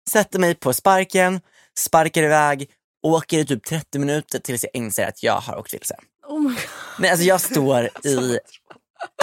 [0.10, 1.42] Sätter mig på sparken,
[1.78, 2.70] sparkar iväg,
[3.04, 5.96] åker i typ 30 minuter tills jag inser att jag har åkt vilse.
[6.28, 6.52] Oh.
[7.00, 8.40] Nej, alltså jag står i,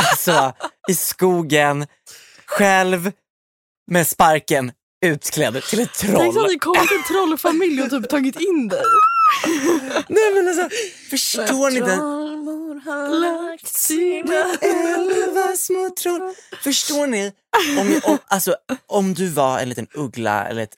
[0.10, 0.52] alltså,
[0.88, 1.86] i skogen
[2.58, 3.12] själv
[3.90, 4.72] med sparken
[5.06, 6.46] utklädd till ett Tänk om troll.
[6.48, 8.82] ni kommit en trollfamilj och typ tagit in dig.
[10.08, 10.68] Nej men alltså,
[11.10, 12.16] förstår ni den?
[13.20, 16.34] lagt sina Elva små troll.
[16.64, 17.32] Förstår ni?
[17.78, 20.76] Om, om, alltså, om du var en liten uggla eller ett,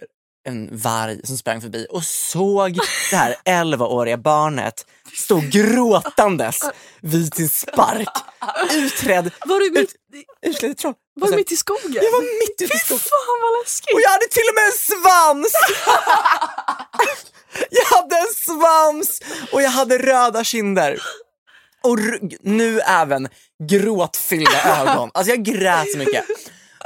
[0.48, 2.78] en varg som sprang förbi och såg
[3.10, 6.58] det här 11-åriga barnet stå gråtandes
[7.00, 8.08] vid sin spark.
[8.72, 9.94] Utträdd, Var du mitt,
[10.46, 10.94] utklädd troll.
[11.20, 11.92] var du mitt i skogen?
[11.92, 12.98] Jag var mitt ute i Fy skogen.
[13.00, 13.94] fan vad läskigt.
[13.94, 15.52] Och jag hade till och med en svans!
[17.70, 19.20] jag hade en svans
[19.52, 20.98] och jag hade röda kinder.
[21.82, 21.98] Och
[22.40, 23.28] nu även
[23.68, 25.10] gråtfyllda ögon.
[25.14, 26.24] Alltså jag grät så mycket.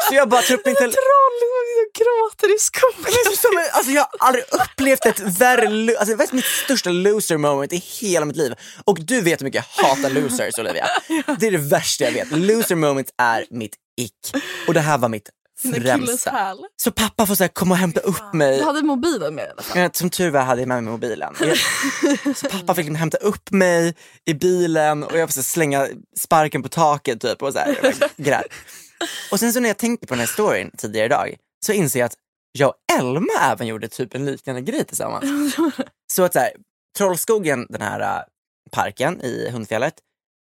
[0.09, 0.95] Så jag bara tar upp min telefon.
[0.95, 3.65] Som gråter i skogen.
[3.73, 8.25] Alltså jag har aldrig upplevt ett värre, alltså var mitt största loser moment i hela
[8.27, 8.55] mitt liv.
[8.85, 10.87] Och du vet hur mycket jag hatar losers Olivia.
[11.39, 12.31] Det är det värsta jag vet.
[12.31, 14.43] Loser moment är mitt ick.
[14.69, 15.31] Och det här var mitt
[15.75, 16.57] främsta.
[16.83, 18.59] Så pappa får så här komma och hämta upp mig.
[18.59, 19.53] Du hade mobilen med.
[19.75, 21.35] Ja, Som tur var hade jag med mig mobilen.
[21.41, 21.59] Jag,
[22.37, 25.89] så pappa fick liksom hämta upp mig i bilen och jag så slänga
[26.19, 28.47] sparken på taket typ och så här, jag grät.
[29.31, 31.37] Och sen så när jag tänkte på den här storyn tidigare idag
[31.67, 32.17] så inser jag att
[32.53, 35.55] jag och Elma även gjorde typ en liknande grej tillsammans.
[36.13, 36.51] Så att så här,
[36.99, 38.23] Trollskogen, den här äh,
[38.71, 39.95] parken i Hundfjället,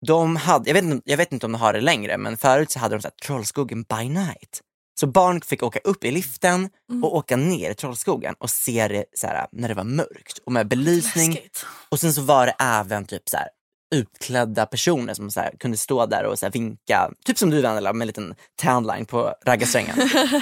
[0.07, 2.71] de hade, jag vet, inte, jag vet inte om de har det längre, men förut
[2.71, 4.61] så hade de så här, Trollskogen by night.
[5.01, 6.71] Så barn fick åka upp i liften
[7.03, 10.53] och åka ner i Trollskogen och se det så här, när det var mörkt och
[10.53, 11.33] med belysning.
[11.33, 11.67] Läskigt.
[11.89, 13.49] Och sen så var det även typ så här,
[13.95, 17.61] utklädda personer som så här, kunde stå där och så här, vinka, typ som du
[17.61, 19.97] Vendela med en liten tanline på raggarsträngen.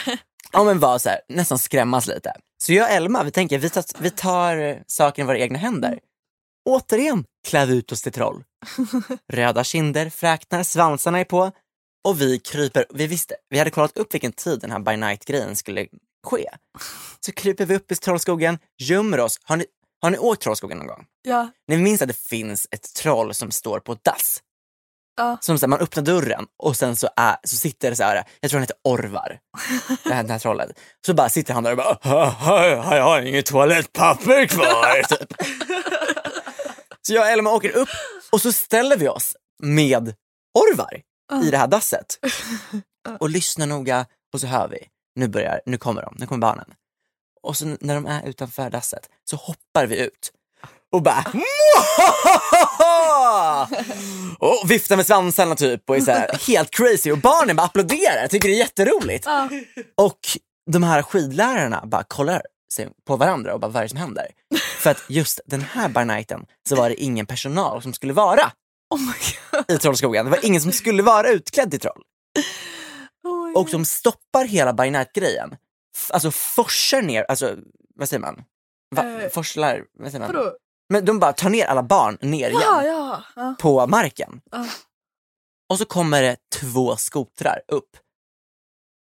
[0.52, 2.32] ja men var så här, nästan skrämmas lite.
[2.62, 5.98] Så jag och Elma, vi tänker vi tar, vi tar saken i våra egna händer.
[6.68, 8.44] Återigen klär vi ut oss till troll.
[9.32, 11.52] Röda kinder, fräknar, svansarna är på
[12.08, 15.24] och vi kryper, vi visste, vi hade kollat upp vilken tid den här by night
[15.24, 15.86] grejen skulle
[16.26, 16.48] ske.
[17.20, 19.40] Så kryper vi upp i Trollskogen, gömmer oss.
[19.42, 19.64] Har ni,
[20.06, 21.04] har ni åkt Trollskogen någon gång?
[21.22, 21.48] Ja.
[21.68, 24.42] Ni minns att det finns ett troll som står på dass?
[25.16, 25.38] Ja.
[25.40, 28.24] Som så här, man öppnar dörren och sen så, är, så sitter det så här,
[28.40, 29.38] jag tror han heter Orvar,
[30.04, 30.80] det här, det här trollet.
[31.06, 35.02] Så bara sitter han där och bara, "Ha, ha, jag har inget toalettpapper kvar.
[35.16, 35.32] typ.
[37.02, 37.88] Så jag och Elma åker upp
[38.32, 40.14] och så ställer vi oss med
[40.58, 41.02] Orvar
[41.44, 42.18] i det här dasset.
[43.20, 44.78] Och lyssnar noga och så hör vi,
[45.14, 46.74] nu börjar, nu kommer de, nu kommer barnen.
[47.46, 50.32] Och så när de är utanför dasset så hoppar vi ut
[50.92, 51.24] och bara
[54.38, 58.28] och viftar med svansarna typ och är så här helt crazy och barnen bara applåderar,
[58.28, 59.26] tycker det är jätteroligt.
[59.94, 60.18] Och
[60.70, 62.42] de här skidlärarna bara kollar
[63.06, 64.26] på varandra och bara vad är det som händer?
[64.78, 68.52] För att just den här by nighten så var det ingen personal som skulle vara
[68.94, 70.24] Oh i Trollskogen.
[70.24, 72.02] Det var ingen som skulle vara utklädd till troll.
[73.24, 75.56] Oh Och de stoppar hela by night-grejen.
[76.10, 77.56] Alltså forsar ner, alltså
[77.94, 78.44] vad säger man?
[78.96, 80.34] Va, Eh, forslar, vad säger man?
[80.36, 80.56] Vadå?
[80.88, 83.22] Men de bara tar ner alla barn ner igen Ja, ja.
[83.36, 83.54] ja.
[83.58, 84.40] på marken.
[85.70, 87.96] Och så kommer det två skotrar upp.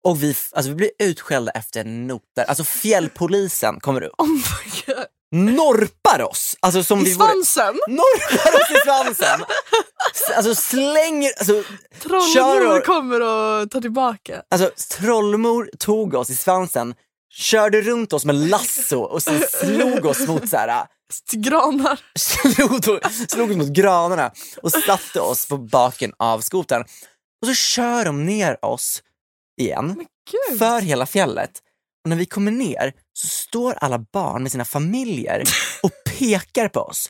[0.08, 2.44] Och vi, alltså vi blir utskällda efter noter.
[2.48, 4.14] Alltså fjällpolisen kommer upp.
[4.18, 5.06] Oh my god.
[5.36, 6.56] Norpar oss!
[6.60, 7.80] Alltså som I vi vore, svansen?
[7.88, 9.46] norpar oss i svansen!
[10.36, 11.64] Alltså slänger, alltså,
[12.04, 14.42] Trollmor och- kommer och tar tillbaka.
[14.52, 16.96] alltså trollmor tog oss i svansen,
[17.34, 20.86] körde runt oss med lasso och sen slog oss mot så här,
[21.32, 22.00] granar.
[22.20, 22.84] slog,
[23.30, 24.32] slog oss mot granarna
[24.64, 26.82] och satte oss på baken av skotern.
[27.42, 29.02] Och så kör de ner oss
[29.62, 30.06] igen,
[30.60, 31.52] för hela fjället.
[32.06, 35.44] Och när vi kommer ner så står alla barn med sina familjer
[35.84, 37.10] och pekar på oss.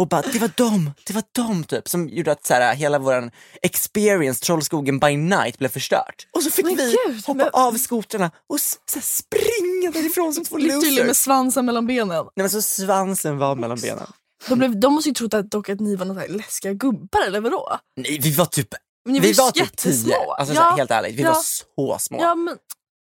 [0.00, 2.98] Och bara, det var dem, det var dem typ som gjorde att så här, hela
[2.98, 3.30] vår
[3.62, 6.26] experience Trollskogen by night blev förstört.
[6.32, 10.34] Och så fick Men vi gud, hoppa men- av skotrarna och så här, springa därifrån
[10.34, 11.16] som två Literally med losers.
[11.16, 12.08] svansen mellan benen.
[12.08, 14.06] Nej men så svansen var mellan benen.
[14.48, 17.40] De, blev, de måste ju trott att, dock att ni var några läskiga gubbar eller
[17.40, 17.78] vadå?
[17.96, 18.68] Nej vi var typ,
[19.04, 20.14] Men ni vi var typ tio.
[20.38, 21.28] Alltså så här, helt ärligt, vi ja.
[21.32, 22.20] var så små.
[22.22, 22.56] Ja, men,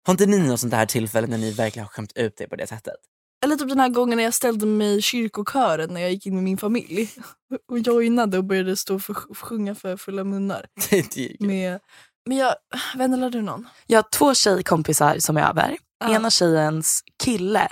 [0.06, 2.56] Har inte ni något sånt här tillfälle när ni verkligen har skämt ut er på
[2.56, 2.96] det sättet?
[3.44, 6.34] eller typ den här gången när jag ställde mig i kyrkokören när jag gick in
[6.34, 7.10] med min familj
[7.70, 10.66] och joinade och började stå och för, sjunga för fulla munnar.
[10.90, 11.40] Det gick.
[11.40, 11.80] Med,
[12.26, 12.54] men jag,
[12.96, 13.68] Vendela du någon?
[13.86, 15.76] Jag har två tjejkompisar som är över.
[16.00, 16.14] Ja.
[16.14, 17.68] Ena tjejens kille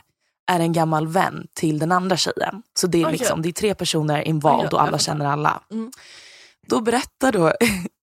[0.46, 2.62] är en gammal vän till den andra tjejen.
[2.78, 3.18] Så det är, Okej.
[3.18, 5.62] liksom, det är tre personer involved Okej, och alla känner alla.
[5.70, 5.90] Mm.
[6.66, 7.52] Då berättar då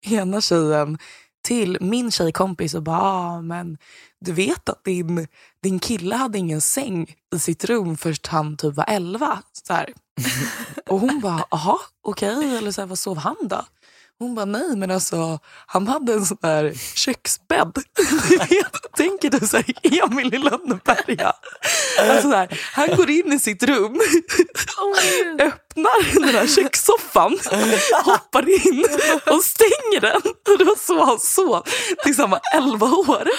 [0.05, 0.97] ena tjejen
[1.41, 3.77] till min tjejkompis och bara, ah, men
[4.19, 5.27] du vet att din,
[5.63, 9.41] din kille hade ingen säng i sitt rum först han typ var 11.
[9.67, 9.93] Så här.
[10.87, 13.65] Och hon bara, aha, okej, eller så här, vad sov han då?
[14.19, 17.73] Hon bara, nej men alltså han hade en sån där köksbädd.
[18.97, 21.33] Tänker du så här, Emil i Lönneberga?
[21.99, 24.01] Alltså han går in i sitt rum,
[25.39, 27.39] öppnar den här kökssoffan,
[28.03, 28.85] hoppar in
[29.25, 30.21] och stänger den.
[30.49, 31.63] Och det var så han sov
[32.03, 33.29] tills han var 11 år.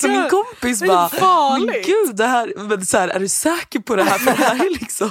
[0.00, 1.08] så min kompis bara,
[1.58, 4.18] men gud, det här, men så här, är du säker på det här?
[4.18, 5.10] För det här är liksom,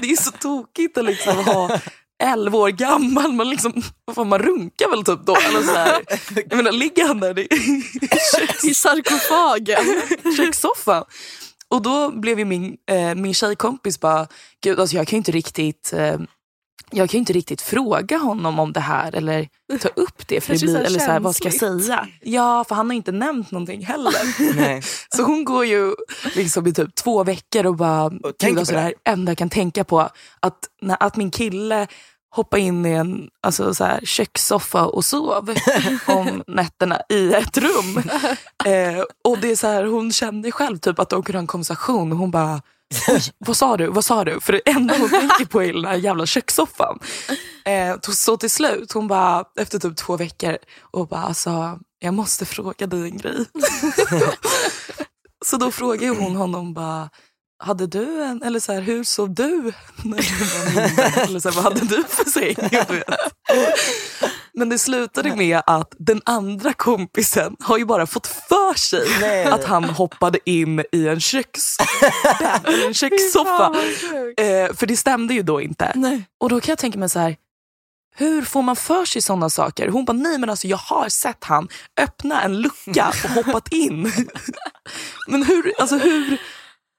[0.00, 1.78] det är så tokigt att liksom ha
[2.24, 3.82] 11 år gammal, man, liksom,
[4.14, 5.36] fan, man runkar väl typ då?
[5.36, 6.02] Eller så här.
[6.48, 7.48] Jag menar, ligger han där i
[8.62, 10.02] I sarkofagen.
[10.36, 11.04] kökssoffan?
[11.68, 14.26] Och då blev ju min, eh, min tjejkompis bara,
[14.62, 16.18] gud alltså jag kan ju inte riktigt eh,
[16.90, 19.48] jag kan inte riktigt fråga honom om det här eller
[19.80, 20.40] ta upp det.
[20.40, 22.08] För det Kanske blir, så eller så här, vad ska jag säga?
[22.22, 24.12] Ja, för han har inte nämnt någonting heller.
[24.56, 24.82] Nej.
[25.08, 25.94] Så hon går ju
[26.34, 29.30] liksom i typ två veckor och bara, tänker gud på alltså det det här enda
[29.30, 30.00] jag kan tänka på,
[30.40, 31.86] att, när, att min kille
[32.34, 35.54] hoppade in i en alltså, så här, kökssoffa och sov
[36.06, 38.02] om nätterna i ett rum.
[38.64, 41.46] Eh, och det är så här, hon kände själv typ att de kunde ha en
[41.46, 42.62] konversation och hon bara,
[43.38, 43.86] vad sa du?
[43.86, 44.40] Vad sa du?
[44.40, 46.98] För det enda hon tänker på är den här jävla kökssoffan.
[47.64, 52.46] Eh, så till slut, hon bara efter typ två veckor och bara alltså, jag måste
[52.46, 53.44] fråga dig en grej.
[55.44, 57.10] så då frågade hon honom bara,
[57.58, 59.44] hade du en, eller så här, hur sov du
[60.04, 61.22] när du var mindre?
[61.22, 62.56] Eller så här, vad hade du för säng?
[64.54, 69.44] Men det slutade med att den andra kompisen har ju bara fått för sig Nej.
[69.44, 71.20] att han hoppade in i en
[72.64, 73.74] eller en kökssoffa.
[74.36, 75.92] Eh, för det stämde ju då inte.
[75.94, 76.24] Nej.
[76.40, 77.36] Och då kan jag tänka mig så här,
[78.16, 79.88] hur får man för sig sådana saker?
[79.88, 81.68] Hon bara, nej men alltså jag har sett han
[82.00, 84.12] öppna en lucka och hoppat in.
[85.28, 86.38] men hur, alltså hur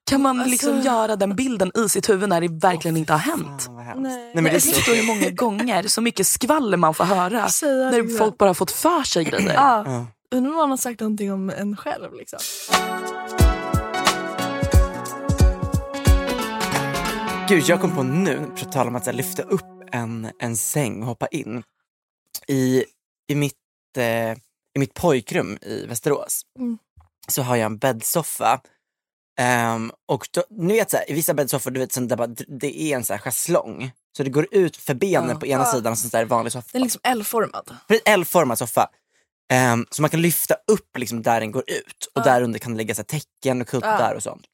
[0.05, 3.63] kan man liksom göra den bilden i sitt huvud när det verkligen inte har hänt?
[3.63, 4.03] Fan.
[4.03, 4.17] Nej.
[4.17, 4.91] Nej, men det är så...
[4.93, 8.17] hur många gånger, så mycket skvaller man får höra Säga när det.
[8.17, 9.53] folk bara har fått för sig grejer.
[9.53, 9.83] Ja.
[9.85, 10.05] Ja.
[10.35, 12.13] Undrar om han har sagt någonting om en själv.
[12.13, 12.39] Liksom.
[17.49, 21.01] Gud, jag kom på nu, på tal om att här, lyfta upp en, en säng
[21.01, 21.63] och hoppa in.
[22.47, 22.83] I,
[23.27, 23.53] i, mitt,
[23.97, 26.77] eh, I mitt pojkrum i Västerås Mm.
[27.27, 28.59] så har jag en bäddsoffa.
[29.37, 32.27] Ehm, och då, ni vet så här, i vissa bäddsoffor, du vet, så där bara,
[32.47, 33.91] det är en så här schäslong.
[34.17, 35.35] Så det går ut för benen Ja.
[35.39, 35.71] på ena Ja.
[35.73, 36.67] sidan och så där vanlig soffa.
[36.71, 37.75] Den är liksom L-formad.
[38.05, 38.89] L-formad soffa.
[39.53, 42.23] Ehm, så man kan lyfta upp liksom där den går ut och Ja.
[42.23, 44.45] där under kan det ligga så täcken och kuddar och sånt.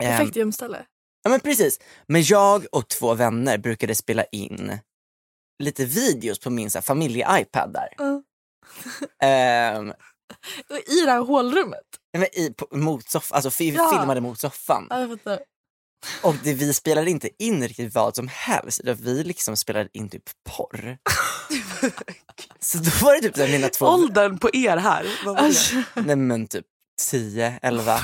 [0.00, 0.84] Ehm, Perfekt gömställe.
[1.22, 1.78] Ja men precis.
[2.06, 4.78] Men jag och två vänner brukade spela in
[5.62, 7.88] lite videos på min familje-iPad där.
[7.98, 8.22] Ja.
[9.26, 9.88] Ehm,
[10.86, 11.84] I det här hålrummet.
[12.12, 13.90] Nej, men i, på, mot soff, alltså vi Ja.
[13.98, 14.86] filmade mot soffan.
[14.90, 15.40] Ja, jag fattar.
[16.22, 20.08] Och det, vi spelade inte in riktigt vad som helst, utan vi liksom spelade in
[20.08, 20.98] typ porr.
[22.60, 25.42] så då var det typ så här, mina två, Åldern på er här, vad var?
[25.42, 26.64] Alltså, nej men typ
[27.10, 28.00] 10, 11.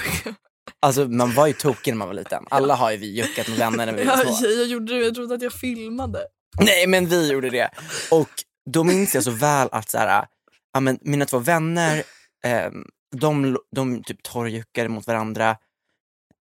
[0.81, 2.45] Alltså man var ju tokig när man var liten.
[2.51, 4.49] Alla har ju vi juckat med vänner när vi var ja, små.
[4.49, 6.27] jag gjorde det, jag trodde att jag filmade.
[6.61, 7.71] Nej men vi gjorde det.
[8.11, 8.29] Och
[8.71, 10.27] då minns jag så väl att så här,
[10.73, 12.03] ja, men mina två vänner,
[12.45, 12.85] ehm,
[13.19, 15.57] de, de typ torrjuckade mot varandra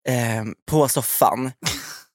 [0.07, 1.51] ehm, på soffan.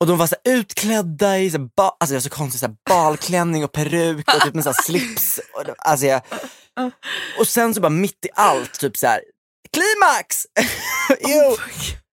[0.01, 2.67] Och de var så här, utklädda i så här, ba, alltså var så konstigt, så
[2.67, 5.41] här, balklänning och peruk och typ en så här, slips.
[5.55, 6.21] Och, alltså jag,
[7.39, 9.21] och sen så bara mitt i allt, typ så här,
[9.73, 10.47] klimax!
[11.21, 11.57] jo.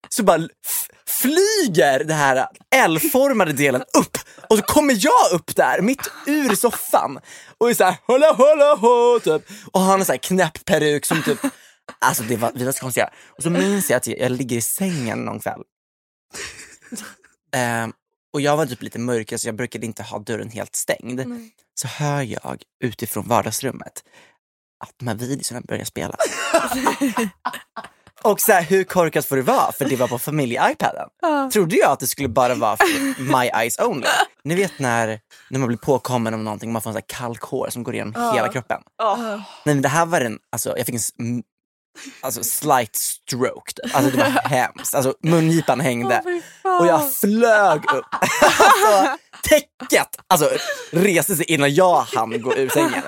[0.10, 0.38] Så bara
[0.68, 4.18] f- flyger det här L-formade delen upp
[4.50, 7.20] och så kommer jag upp där mitt ur soffan
[7.58, 9.42] och är såhär hålla hålla hå typ
[9.72, 11.40] och har en sån här knäpp peruk som typ
[12.00, 13.10] Alltså det var, vi var så konstiga.
[13.28, 15.62] Och så minns jag att jag, jag ligger i sängen någon kväll.
[17.56, 17.94] Ehm,
[18.34, 21.28] och jag var typ lite mörkare så jag brukade inte ha dörren helt stängd.
[21.28, 21.52] Nej.
[21.76, 24.04] Så hör jag utifrån vardagsrummet
[24.80, 26.16] att de här videorna börjar spela.
[28.24, 29.72] och så här, hur korkat får det vara?
[29.72, 31.10] För det var på familje-iPaden.
[31.22, 31.50] Ja.
[31.54, 34.08] Trodde jag att det skulle bara vara för my eyes only.
[34.44, 35.20] Ni vet när,
[35.50, 38.34] när man blir påkommen om någonting, man får en sån här kalkhår som går igenom
[38.34, 38.82] hela kroppen.
[39.66, 41.44] Nej men det här var en, alltså jag fick en
[42.22, 43.72] alltså, slight stroke.
[43.94, 44.96] Alltså det var hemskt.
[44.96, 46.42] Alltså mungipan hängde.
[46.64, 46.82] Fan.
[46.82, 48.06] Och jag flög upp.
[48.50, 50.50] Alltså, täcket alltså,
[50.92, 53.04] reste sig innan jag hann gå ur sängen.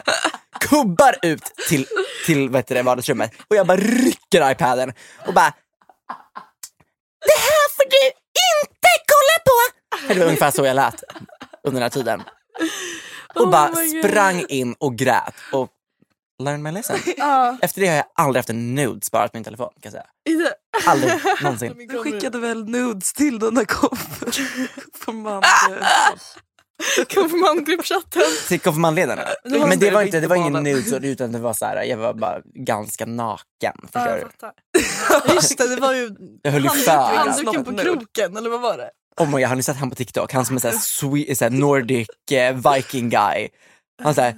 [0.59, 1.85] Kubbar ut till,
[2.25, 4.93] till vad heter det, vardagsrummet och jag bara rycker iPaden
[5.27, 5.53] och bara
[7.25, 10.13] Det här får du inte kolla på!
[10.13, 11.03] Det var ungefär så jag lät
[11.63, 12.23] under den här tiden.
[13.35, 13.87] Och Oh bara God.
[13.87, 15.69] sprang in och grät och
[16.43, 16.97] learn my lesson.
[17.17, 17.57] Ja.
[17.61, 20.05] Efter det har jag aldrig haft en nude sparat på min telefon kan jag säga.
[20.87, 21.13] Aldrig
[21.43, 21.87] någonsin.
[21.89, 23.65] Du skickade väl nudes till den där
[25.05, 25.83] konfirmanden?
[27.13, 28.21] Konfirmandgruppchatten.
[28.47, 29.21] till konfirmandledarna.
[29.43, 31.83] Men det var inte, det var ingen riktigt nude så, utan det var så här,
[31.83, 33.73] jag var bara ganska naken.
[33.83, 34.31] Förstår
[35.09, 35.33] Ja, du?
[35.33, 36.09] Just det, det var ju
[36.41, 38.89] Jag höll handduken på kroken, eller vad var det?
[39.17, 40.33] Oh my God, har ni sett han på TikTok?
[40.33, 43.47] Han som är såhär, swe- såhär Nordic eh, viking guy.
[44.03, 44.35] Han såhär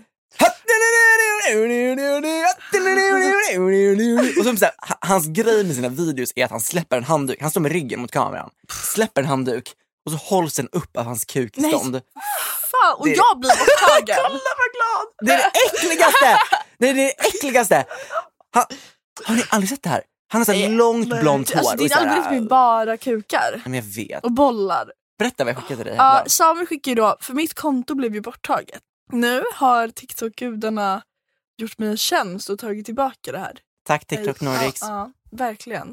[4.40, 7.04] och så, så här, ha- hans grej med sina videos är att han släpper en
[7.04, 8.50] handduk, han står med ryggen mot kameran,
[8.94, 9.72] släpper en handduk
[10.06, 12.02] och så hålls den upp av hans kukstånd.
[12.72, 14.16] Fan, och Det är- jag blir borttagen.
[14.26, 15.28] Kolla vad glad!
[15.28, 16.38] Det är det äckligaste!
[16.80, 17.86] Det är det äckligaste!
[18.54, 18.66] Han,
[19.26, 20.04] har ni aldrig sett det här?
[20.32, 21.60] Han har så här långt blont hår.
[21.60, 24.24] Alltså, din algoritm är bara kukar Men jag vet.
[24.24, 24.92] och bollar.
[25.20, 25.94] Berätta vad jag skickade dig.
[25.98, 26.30] Ja, häromdagen.
[26.30, 28.82] Samuel skickade då, för mitt konto blev ju borttaget.
[29.12, 31.02] Nu har TikTok-gudarna
[31.62, 33.60] gjort mig en tjänst och tagit tillbaka det här.
[33.84, 34.82] Tack TikTok Nordics.
[34.82, 35.88] Ja, ja, verkligen.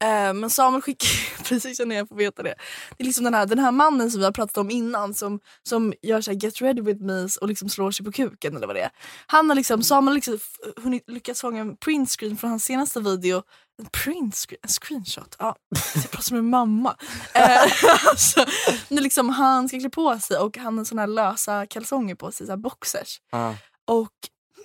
[0.00, 1.12] Eh, men Samuel skickade,
[1.44, 2.54] precis när jag får veta det,
[2.96, 5.40] det är liksom den här, den här mannen som vi har pratat om innan som,
[5.62, 8.66] som gör så här get ready with me och liksom slår sig på kuken eller
[8.66, 8.90] vad det är.
[9.26, 10.38] Han har liksom, Samuel har liksom
[10.82, 13.42] hunnit, lyckats fånga en printscreen från hans senaste video.
[13.78, 14.60] En printscreen?
[14.62, 15.36] En screenshot?
[15.38, 15.56] Ja,
[15.94, 16.96] jag pratar som en mamma.
[17.34, 17.62] Eh,
[18.08, 18.44] alltså,
[18.88, 22.46] liksom han ska klä på sig och han har såna här lösa kalsonger på sig,
[22.46, 23.20] så boxers.
[23.30, 23.54] Ja.
[23.86, 24.12] Och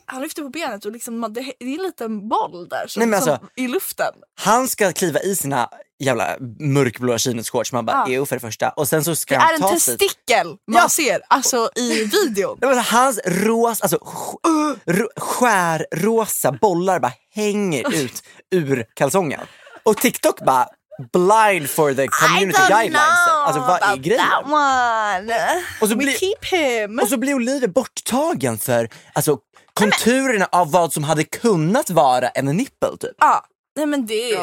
[0.05, 3.37] han lyfter på benet och liksom, det, är en liten boll där som, Nej, alltså-
[3.37, 4.13] som, i luften.
[4.41, 5.69] Han ska kliva i sina
[6.03, 7.71] jävla mörkblåa chinosshorts.
[7.73, 8.13] Man bara, Ja.
[8.13, 8.69] ew för det första.
[8.69, 9.97] Och sen så ska Det han är en ta sig...
[9.97, 10.89] testikel man Ja.
[10.89, 12.57] ser alltså i videon.
[12.61, 18.85] Det var så här, Hans rosa, alltså sk- ro- skärrosa bollar bara hänger ut ur
[18.93, 19.39] kalsongen.
[19.83, 20.67] Och TikTok bara
[21.13, 23.27] blind for the community guidelines.
[23.45, 24.27] Alltså vad är grejen?
[24.45, 25.35] one.
[25.81, 26.99] Och så We blir- keep him.
[26.99, 29.37] Och så blir Olivia borttagen för alltså,
[29.73, 33.15] konturerna av vad som hade kunnat vara en nipple typ.
[33.17, 34.37] Ja, nej men det...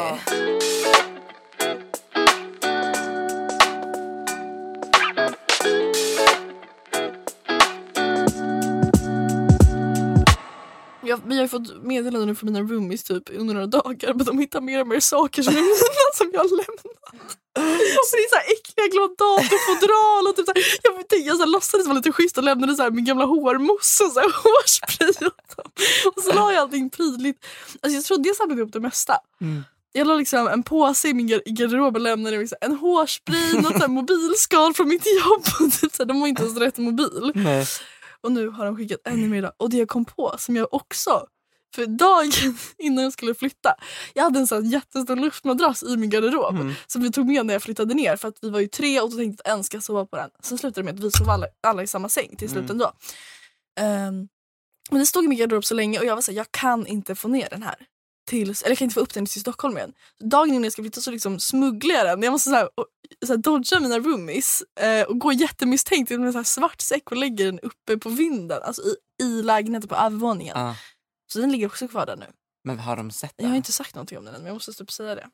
[11.11, 14.61] Jag, vi har fått meddelanden från mina roomies typ under några dagar men de hittar
[14.61, 15.53] mer och mer saker som
[16.17, 16.85] som jag har lämnat.
[17.99, 21.15] Och det är så här äckliga gamla datorfodral och typ så här, jag, vet inte,
[21.15, 24.11] jag så här, låtsades vara lite schysst och lämnade så här, min gamla hårmousse och
[24.11, 25.71] så här, hårspray dem.
[26.15, 27.45] Och så la jag allting prydligt.
[27.81, 29.13] Alltså, jag trodde jag samlade ihop det mesta.
[29.93, 33.53] Jag la liksom en påse i min gar- i garderob och lämnade liksom en hårspray,
[33.53, 35.43] något så här mobilskal från mitt jobb.
[35.67, 37.31] Och typ så här, de var inte ens rätt mobil.
[37.35, 37.65] Nej.
[38.23, 39.51] Och nu har de skickat ännu mer idag.
[39.57, 41.25] Och det jag kom på som jag också,
[41.75, 42.31] för dagen
[42.77, 43.75] innan jag skulle flytta,
[44.13, 46.73] jag hade en sån jättestor luftmadrass i min garderob Mm.
[46.87, 49.11] som vi tog med när jag flyttade ner för att vi var ju tre och
[49.11, 50.29] då tänkte att en ska sova på den.
[50.43, 52.71] Sen slutade det med att vi sov alla, alla i samma säng till slut Mm.
[52.71, 52.91] ändå.
[53.79, 54.27] Ehm,
[54.91, 57.15] men det stod i min garderob så länge och jag var såhär, jag kan inte
[57.15, 57.75] få ner den här.
[58.31, 59.93] Till, eller jag kan inte få upp den till Stockholm igen.
[60.23, 62.23] Dagen innan jag ska flytta så liksom smugglar jag den.
[62.23, 62.85] Jag måste så här, och,
[63.25, 67.11] så här, dodga mina roomies eh, och gå jättemisstänkt med en så här svart säck
[67.11, 68.59] och lägger den uppe på vinden.
[68.63, 70.59] Alltså i, i lägenheten på övervåningen.
[70.59, 70.75] Ja.
[71.33, 72.25] Så den ligger också kvar där nu.
[72.63, 73.57] Men har de sett Jag har den?
[73.57, 75.27] inte sagt någonting om den än men jag måste typ säga det.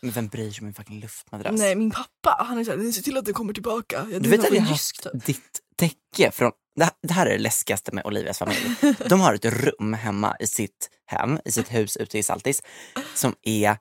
[0.00, 1.58] Men vem bryr sig om en fucking luftmadrass?
[1.58, 4.06] Nej min pappa han är såhär, se till att den kommer tillbaka.
[4.10, 6.52] Jag Du vet att jag har haft ditt täcke från...
[6.76, 8.76] Det här, det här är det läskigaste med Olivias familj.
[9.08, 12.62] De har ett rum hemma i sitt hem, i sitt hus ute i Saltis,
[13.14, 13.76] som är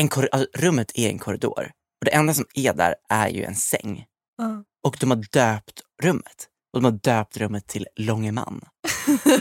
[0.00, 1.70] en alltså, rummet är en korridor.
[2.00, 4.04] Och det enda som är där är ju en säng.
[4.38, 4.64] Ja.
[4.86, 6.48] Och de har döpt rummet.
[6.72, 8.60] Och de har döpt rummet till Långeman.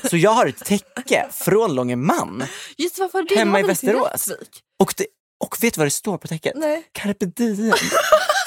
[0.10, 2.44] Så jag har ett täcke från Långeman.
[2.78, 3.36] Just varför det?
[3.36, 4.32] Hemma i Västerås.
[4.80, 5.08] Och, det,
[5.44, 6.54] och vet du vad det står på täcket?
[6.56, 6.90] Nej.
[6.92, 7.74] Carpe diem.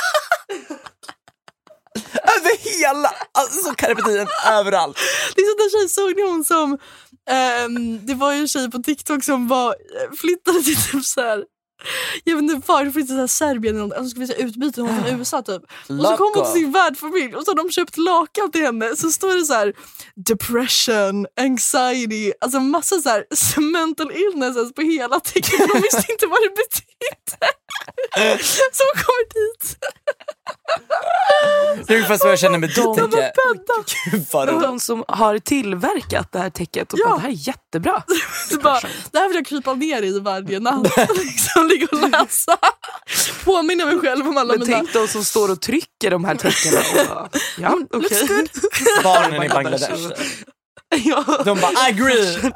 [2.86, 4.98] Hela, alltså carpe diem överallt.
[5.34, 6.78] Det är sån där tjej, såg ni hon som,
[7.30, 11.20] ehm, det var ju en tjej på TikTok som var, eh, flyttade till typ så
[11.20, 11.44] här.
[12.24, 14.80] Jag vet inte var, hon flyttade till Serbien eller något, alltså skulle vi säga utbyte,
[14.80, 15.62] hon från USA typ.
[15.62, 16.44] Och så kom hon Loco.
[16.44, 19.54] till sin värdfamilj och så har de köpt lakan till henne så står det så
[19.54, 19.72] här
[20.16, 23.24] depression, anxiety, alltså massa så här
[23.72, 25.68] mental illnesses på hela tecknet.
[25.74, 27.52] De visste inte vad det betydde.
[28.72, 29.76] Så hon kommer dit.
[31.86, 33.32] Det är ungefär så jag känner med ditt De täcke.
[34.10, 34.62] Gud vad roligt.
[34.62, 37.06] de som har tillverkat det här täcket och Ja.
[37.08, 38.02] bara, det här är jättebra.
[38.50, 38.80] Så bara,
[39.12, 40.96] det här vill jag krypa ner i varje natt.
[41.16, 42.56] liksom, ligga och läsa.
[43.44, 44.76] Påminna mig själv om alla Men mina...
[44.78, 46.42] tänk de som står och trycker de här och
[47.08, 48.26] bara, ja okej.
[48.28, 48.48] good.
[49.02, 50.02] Barnen i Bangladesh.
[51.04, 51.24] ja.
[51.44, 52.52] De bara agree,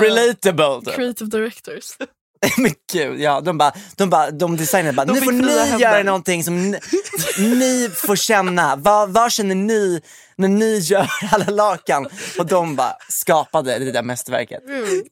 [0.00, 0.92] relatable.
[0.94, 1.84] creative directors.
[2.58, 5.78] Men gud, ja, de bara, de, bara, de designade bara, De nu får ni händer."
[5.78, 6.78] göra någonting som ni,
[7.38, 8.76] ni får känna.
[8.76, 10.00] Vad, vad känner ni
[10.36, 12.06] när ni gör alla lakan?
[12.38, 14.62] Och de bara skapade det där mästerverket.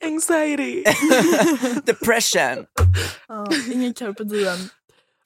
[0.05, 0.85] Anxiety.
[1.85, 2.64] Depression.
[3.28, 4.59] Ja, ingen carpe diem.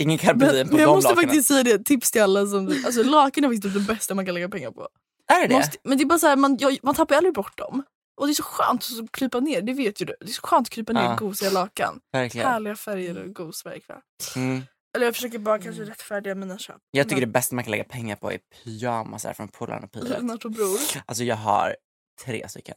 [0.00, 1.28] Ingen karpedin Men, på men jag de måste lakanen.
[1.28, 2.82] faktiskt säga det, tips till alla som...
[2.86, 4.88] Alltså lakan är faktiskt typ det bästa man kan lägga pengar på.
[5.32, 5.54] Är det det?
[5.54, 7.82] Måste, men det är bara så här, man, jag, man tappar ju aldrig bort dem.
[8.19, 10.14] Och det är så skönt att krypa ner, det vet ju du.
[10.21, 11.16] Det är så skönt att krypa ner Ja.
[11.19, 12.01] gosiga lakan.
[12.12, 12.49] Verkligen.
[12.49, 14.01] Härliga färger och gos varje kväll.
[14.37, 14.62] Mm.
[14.97, 16.77] Eller jag försöker bara kanske rättfärdiga mina köp.
[16.91, 20.09] Jag tycker det bästa man kan lägga pengar på är pyjamasar från Polarn och Pyret.
[20.09, 20.79] Lennart och bror.
[21.07, 21.77] Alltså jag har
[22.25, 22.75] tre stycken.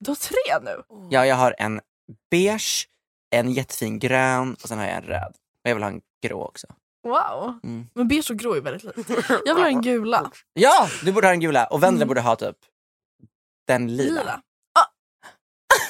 [0.00, 0.82] Du har tre nu?
[1.10, 1.80] Ja, jag har en
[2.30, 2.88] beige,
[3.30, 5.32] en jättefin grön och sen har jag en röd.
[5.64, 6.66] Och jag vill ha en grå också.
[7.04, 7.58] Wow.
[7.64, 7.86] Mm.
[7.94, 9.10] Men beige och grå är väldigt likt.
[9.44, 10.30] Jag vill ha en gula.
[10.52, 12.08] Ja, du borde ha den gula och Vendela Mm.
[12.08, 12.56] borde ha typ
[13.66, 14.20] den lila.
[14.20, 14.42] Lila.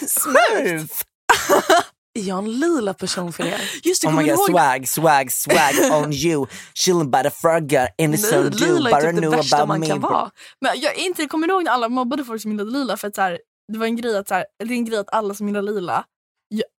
[0.09, 0.93] Smooth!
[2.19, 3.61] Är jag en lila person för er?
[3.85, 4.47] Just det, Oh my god, ihåg?
[4.49, 6.47] swag, swag, swag on you.
[6.75, 9.69] Chilling by the frogger in the sun lila är Bara typ det know värsta about
[9.69, 9.87] man me.
[9.87, 10.31] kan vara.
[10.61, 12.97] Men jag inte, kommer ihåg när alla mobbade folk som gillade lila?
[12.97, 13.39] För att så här,
[13.73, 15.63] det var en grej att, så här, det är en grej att alla som gillar
[15.63, 16.05] lila,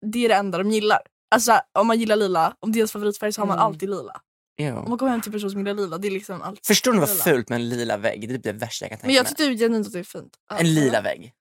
[0.06, 1.00] det är det enda de gillar.
[1.36, 3.66] Alltså här, om man gillar lila, om det är ens favoritfärg så har man Mm.
[3.66, 4.14] alltid lila.
[4.60, 4.78] Ew.
[4.78, 6.68] Om man kommer hem till en person som gillar lila, det är liksom allt.
[6.68, 7.24] Förstår ni vad lila.
[7.24, 8.22] fult med en lila vägg?
[8.30, 9.30] Det är typ det värsta jag kan tänka Men jag mig.
[9.30, 10.34] tyckte ju genuint att det är fint.
[10.60, 11.32] En lila vägg.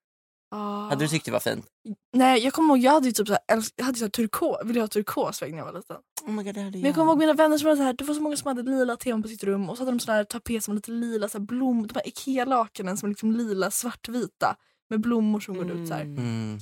[0.51, 1.67] Hade du tyckt det var fint?
[2.13, 4.81] Nej jag kommer ihåg, jag hade ju typ så här, jag hade så här ville
[4.81, 5.97] ha turkos vägg när jag var liten.
[6.27, 7.93] Oh my god, det hade Men jag kommer ihåg mina vänner som hade så här,
[7.93, 10.01] det var så många som hade lila teman på sitt rum och så hade de
[10.01, 13.11] sån här tapet som var lite lila, så här blom, de här Ikea-lakanen som är
[13.11, 14.57] liksom lila svartvita
[14.91, 16.03] med blommor som går ut så här.
[16.03, 16.59] Mm.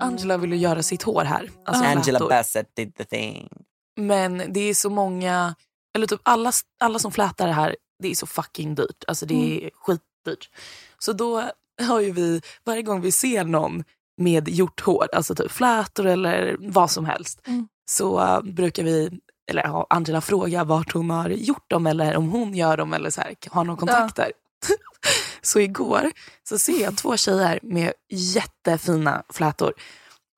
[0.00, 1.50] Angela ville göra sitt hår här.
[1.64, 2.28] Alltså Angela.
[2.28, 3.48] Bassett did the thing.
[3.96, 5.54] Men det är så många,
[5.94, 9.04] eller typ alla, alla som flätar det här, det är så fucking dyrt.
[9.06, 10.50] Alltså det är skitdyrt.
[10.98, 11.50] Så då
[11.82, 13.84] har ju vi, varje gång vi ser någon
[14.16, 17.68] med gjort hår, alltså typ flätor eller vad som helst, Mm.
[17.90, 19.20] så uh, brukar vi,
[19.50, 23.10] eller ja, Angela fråga vart hon har gjort dem eller om hon gör dem eller
[23.10, 24.32] så här, har någon kontakt där.
[25.42, 26.10] så igår
[26.48, 29.72] så ser jag två tjejer med jättefina flätor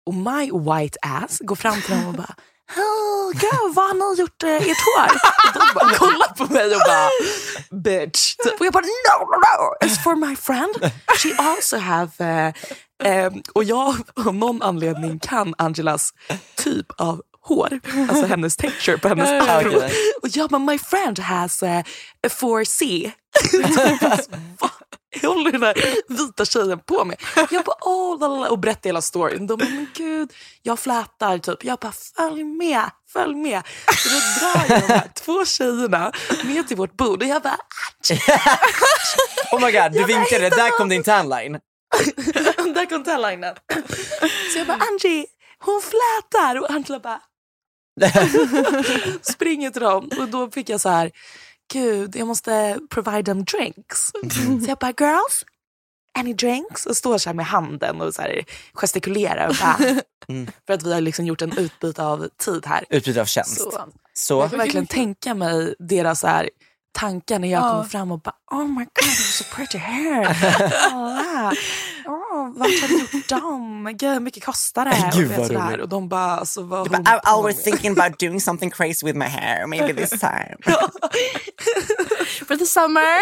[0.06, 2.34] och my white ass går fram till dem och bara
[2.76, 5.08] Oh, girl, vad har ni gjort eh, ert hår?
[5.54, 7.10] De bara kollar på mig och bara
[7.82, 8.36] bitch.
[8.36, 8.60] Typ.
[8.60, 10.92] Och jag bara no, no, no, it's for my friend.
[11.18, 12.10] She also have...
[12.18, 12.52] eh,
[13.12, 13.96] eh, och jag
[14.26, 16.10] av någon anledning kan Angelas
[16.56, 19.76] typ av hår, alltså hennes texture på hennes afro.
[20.22, 21.78] Och jag bara my friend has eh,
[22.26, 23.10] a 4C.
[25.22, 25.74] Håller den där
[26.08, 27.16] vita tjejen på med?
[27.50, 29.46] Jag bara åh, lalala, och berättar hela storyn.
[29.46, 31.64] De bara men gud, jag flätar typ.
[31.64, 33.62] Jag bara följ med, följ med.
[33.96, 36.12] Så då drar jag de här två tjejerna
[36.44, 37.58] ner till vårt bord och jag bara
[39.52, 41.58] Oh my god, du vinkade, där kom din tanline.
[42.74, 43.46] där kom tagline
[44.52, 45.26] Så jag bara Angie,
[45.58, 47.20] hon flätar och Angela bara
[49.22, 51.10] springer till dem och då fick jag så här
[51.72, 53.98] gud jag måste provide them drinks.
[54.62, 55.44] Så jag bara girls,
[56.18, 56.86] any drinks?
[56.86, 58.44] Och står så här med handen och så här
[58.74, 59.76] gestikulerar och bara,
[60.28, 60.50] Mm.
[60.66, 62.84] för att vi har liksom gjort en utbyte av tid här.
[62.90, 63.60] Utbyte av tjänst.
[63.60, 63.84] Så
[64.14, 66.50] Så, jag kan verkligen tänka mig deras så här,
[66.92, 67.70] tankar när jag Ja.
[67.70, 70.24] kommer fram och bara oh my god, you have so pretty hair.
[72.06, 73.88] Oh, vart har du gjort dem?
[73.98, 75.10] Gud, hur mycket kostar det?
[75.16, 75.80] Gud, och, vet sådär.
[75.80, 78.40] och de bara, alltså, vad bara, du I, I på was med?" thinking about doing
[78.40, 80.56] something crazy with my hair, maybe this time.
[82.48, 83.18] For the summer.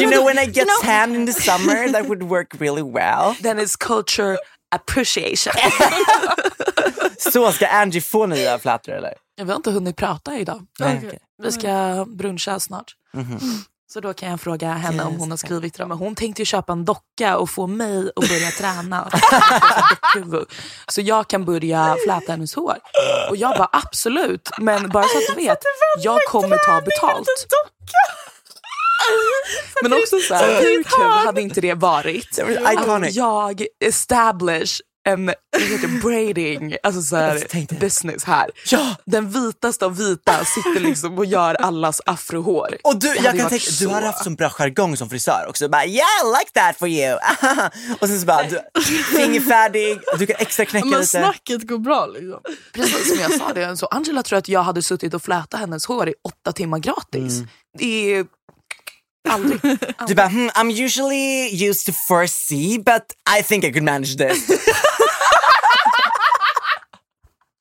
[0.00, 3.34] you know when I get know- tan in the summer that would work really well.
[3.42, 4.38] Then it's culture
[4.74, 5.52] appreciation.
[7.18, 9.14] Så ska Angie få nya flätor eller?
[9.42, 10.66] vi har inte hunnit prata idag.
[10.78, 11.18] Nej, okej.
[11.42, 12.92] Vi ska bruncha snart.
[13.14, 13.38] Mhm.
[13.88, 15.98] Så då kan jag fråga henne om hon har skrivit till dem.
[15.98, 19.10] Hon tänkte ju köpa en docka och få mig att börja träna.
[20.88, 22.76] Så jag kan börja fläta hennes hår.
[23.30, 25.58] Och jag bara absolut, men bara så att du vet,
[25.98, 27.28] jag kommer ta betalt.
[29.82, 32.38] Men också så här, hur kul hade inte det varit?
[32.38, 33.16] Att Iconic.
[33.16, 35.28] jag establish en
[35.58, 38.50] heter braiding alltså så här, business här.
[38.70, 38.96] Ja!
[39.06, 42.76] Den vitaste av vita sitter liksom och gör allas afrohår.
[42.84, 45.68] Och du, jag kan tänka, du så- har haft sån bra jargong som frisör också.
[45.68, 47.14] Bara yeah I like that for you.
[48.00, 48.60] och sen så bara, du,
[49.16, 51.06] fingerfärdig, du kan extra knäcka Men lite.
[51.10, 52.40] snacket går bra liksom.
[52.72, 53.76] Precis som jag sa det.
[53.76, 57.42] Så Angela tror att jag hade suttit och flätat hennes hår i åtta timmar gratis.
[57.78, 58.26] Det är
[59.28, 59.60] aldrig.
[60.08, 63.02] Du bara, hmm, I'm usually used to 4C but
[63.38, 64.48] I think I could manage this.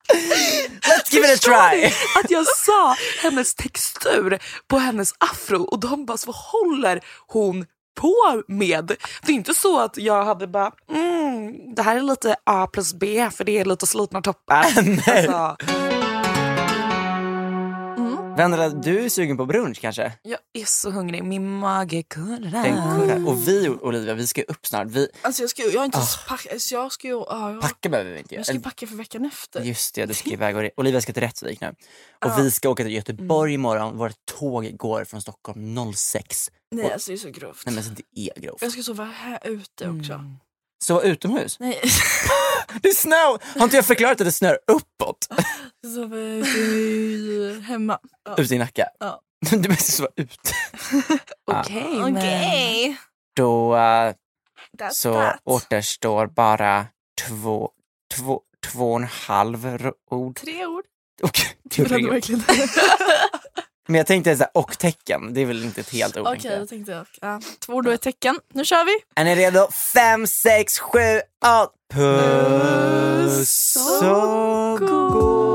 [0.09, 1.85] Let's give it a try.
[2.23, 7.65] Att jag sa hennes textur på hennes afro och de bara, så håller hon
[7.99, 8.87] på med?
[9.25, 12.93] Det är inte så att jag hade bara, mm, det här är lite A plus
[12.93, 14.55] B för det är lite slitna toppar.
[15.07, 15.57] alltså,
[18.37, 20.11] Vendela, du är sugen på brunch kanske?
[20.23, 22.63] Jag är så hungrig, min mage kurrar.
[22.63, 23.27] Den kurrar.
[23.27, 24.87] Och vi Olivia, vi ska upp snart.
[24.87, 27.51] Vi, Alltså jag ska ju, jag har inte ens packat, alltså jag ska ju, ja,
[27.51, 28.63] jag, packa behöver vi inte jag ska ju göra.
[28.63, 29.61] packa för veckan efter.
[29.61, 31.75] Just det, du ska iväg och Olivia ska till Rättvik nu.
[32.25, 33.97] Och vi ska åka till Göteborg imorgon.
[33.97, 36.51] Vårt tåg går från Stockholm 06.
[36.71, 37.63] Nej Och- alltså det är så grovt.
[37.65, 38.61] Nej men alltså, det är grovt.
[38.61, 40.23] Jag ska sova här ute också.
[40.85, 41.59] Så utomhus?
[41.59, 41.81] Nej,
[42.81, 43.15] Det snö!
[43.55, 45.27] Har inte jag förklarat att det snör uppåt?
[45.93, 47.99] sova ute hemma.
[48.25, 48.35] Ja.
[48.37, 48.87] Ute i Nacka?
[48.99, 49.21] Ja.
[49.51, 50.51] Du måste sova ute.
[51.51, 52.17] Okej, men...
[52.17, 52.97] Okej.
[53.35, 55.39] Då That's så that.
[55.43, 56.85] återstår bara
[57.27, 57.69] två,
[58.15, 60.35] två, två och en halv ord.
[60.35, 60.83] Tre ord.
[61.63, 62.43] Det vill jag verkligen.
[63.87, 66.27] Men jag tänkte så här, och tecken, det är väl inte ett helt ord.
[66.27, 66.61] Okej, jag.
[66.61, 67.05] då tänkte jag.
[67.21, 68.39] Ja, två ord och ett tecken.
[68.53, 69.21] Nu kör vi.
[69.21, 69.67] Är ni redo?
[69.93, 71.71] Fem, sex, sju, åtta.
[71.93, 75.54] Puss och god.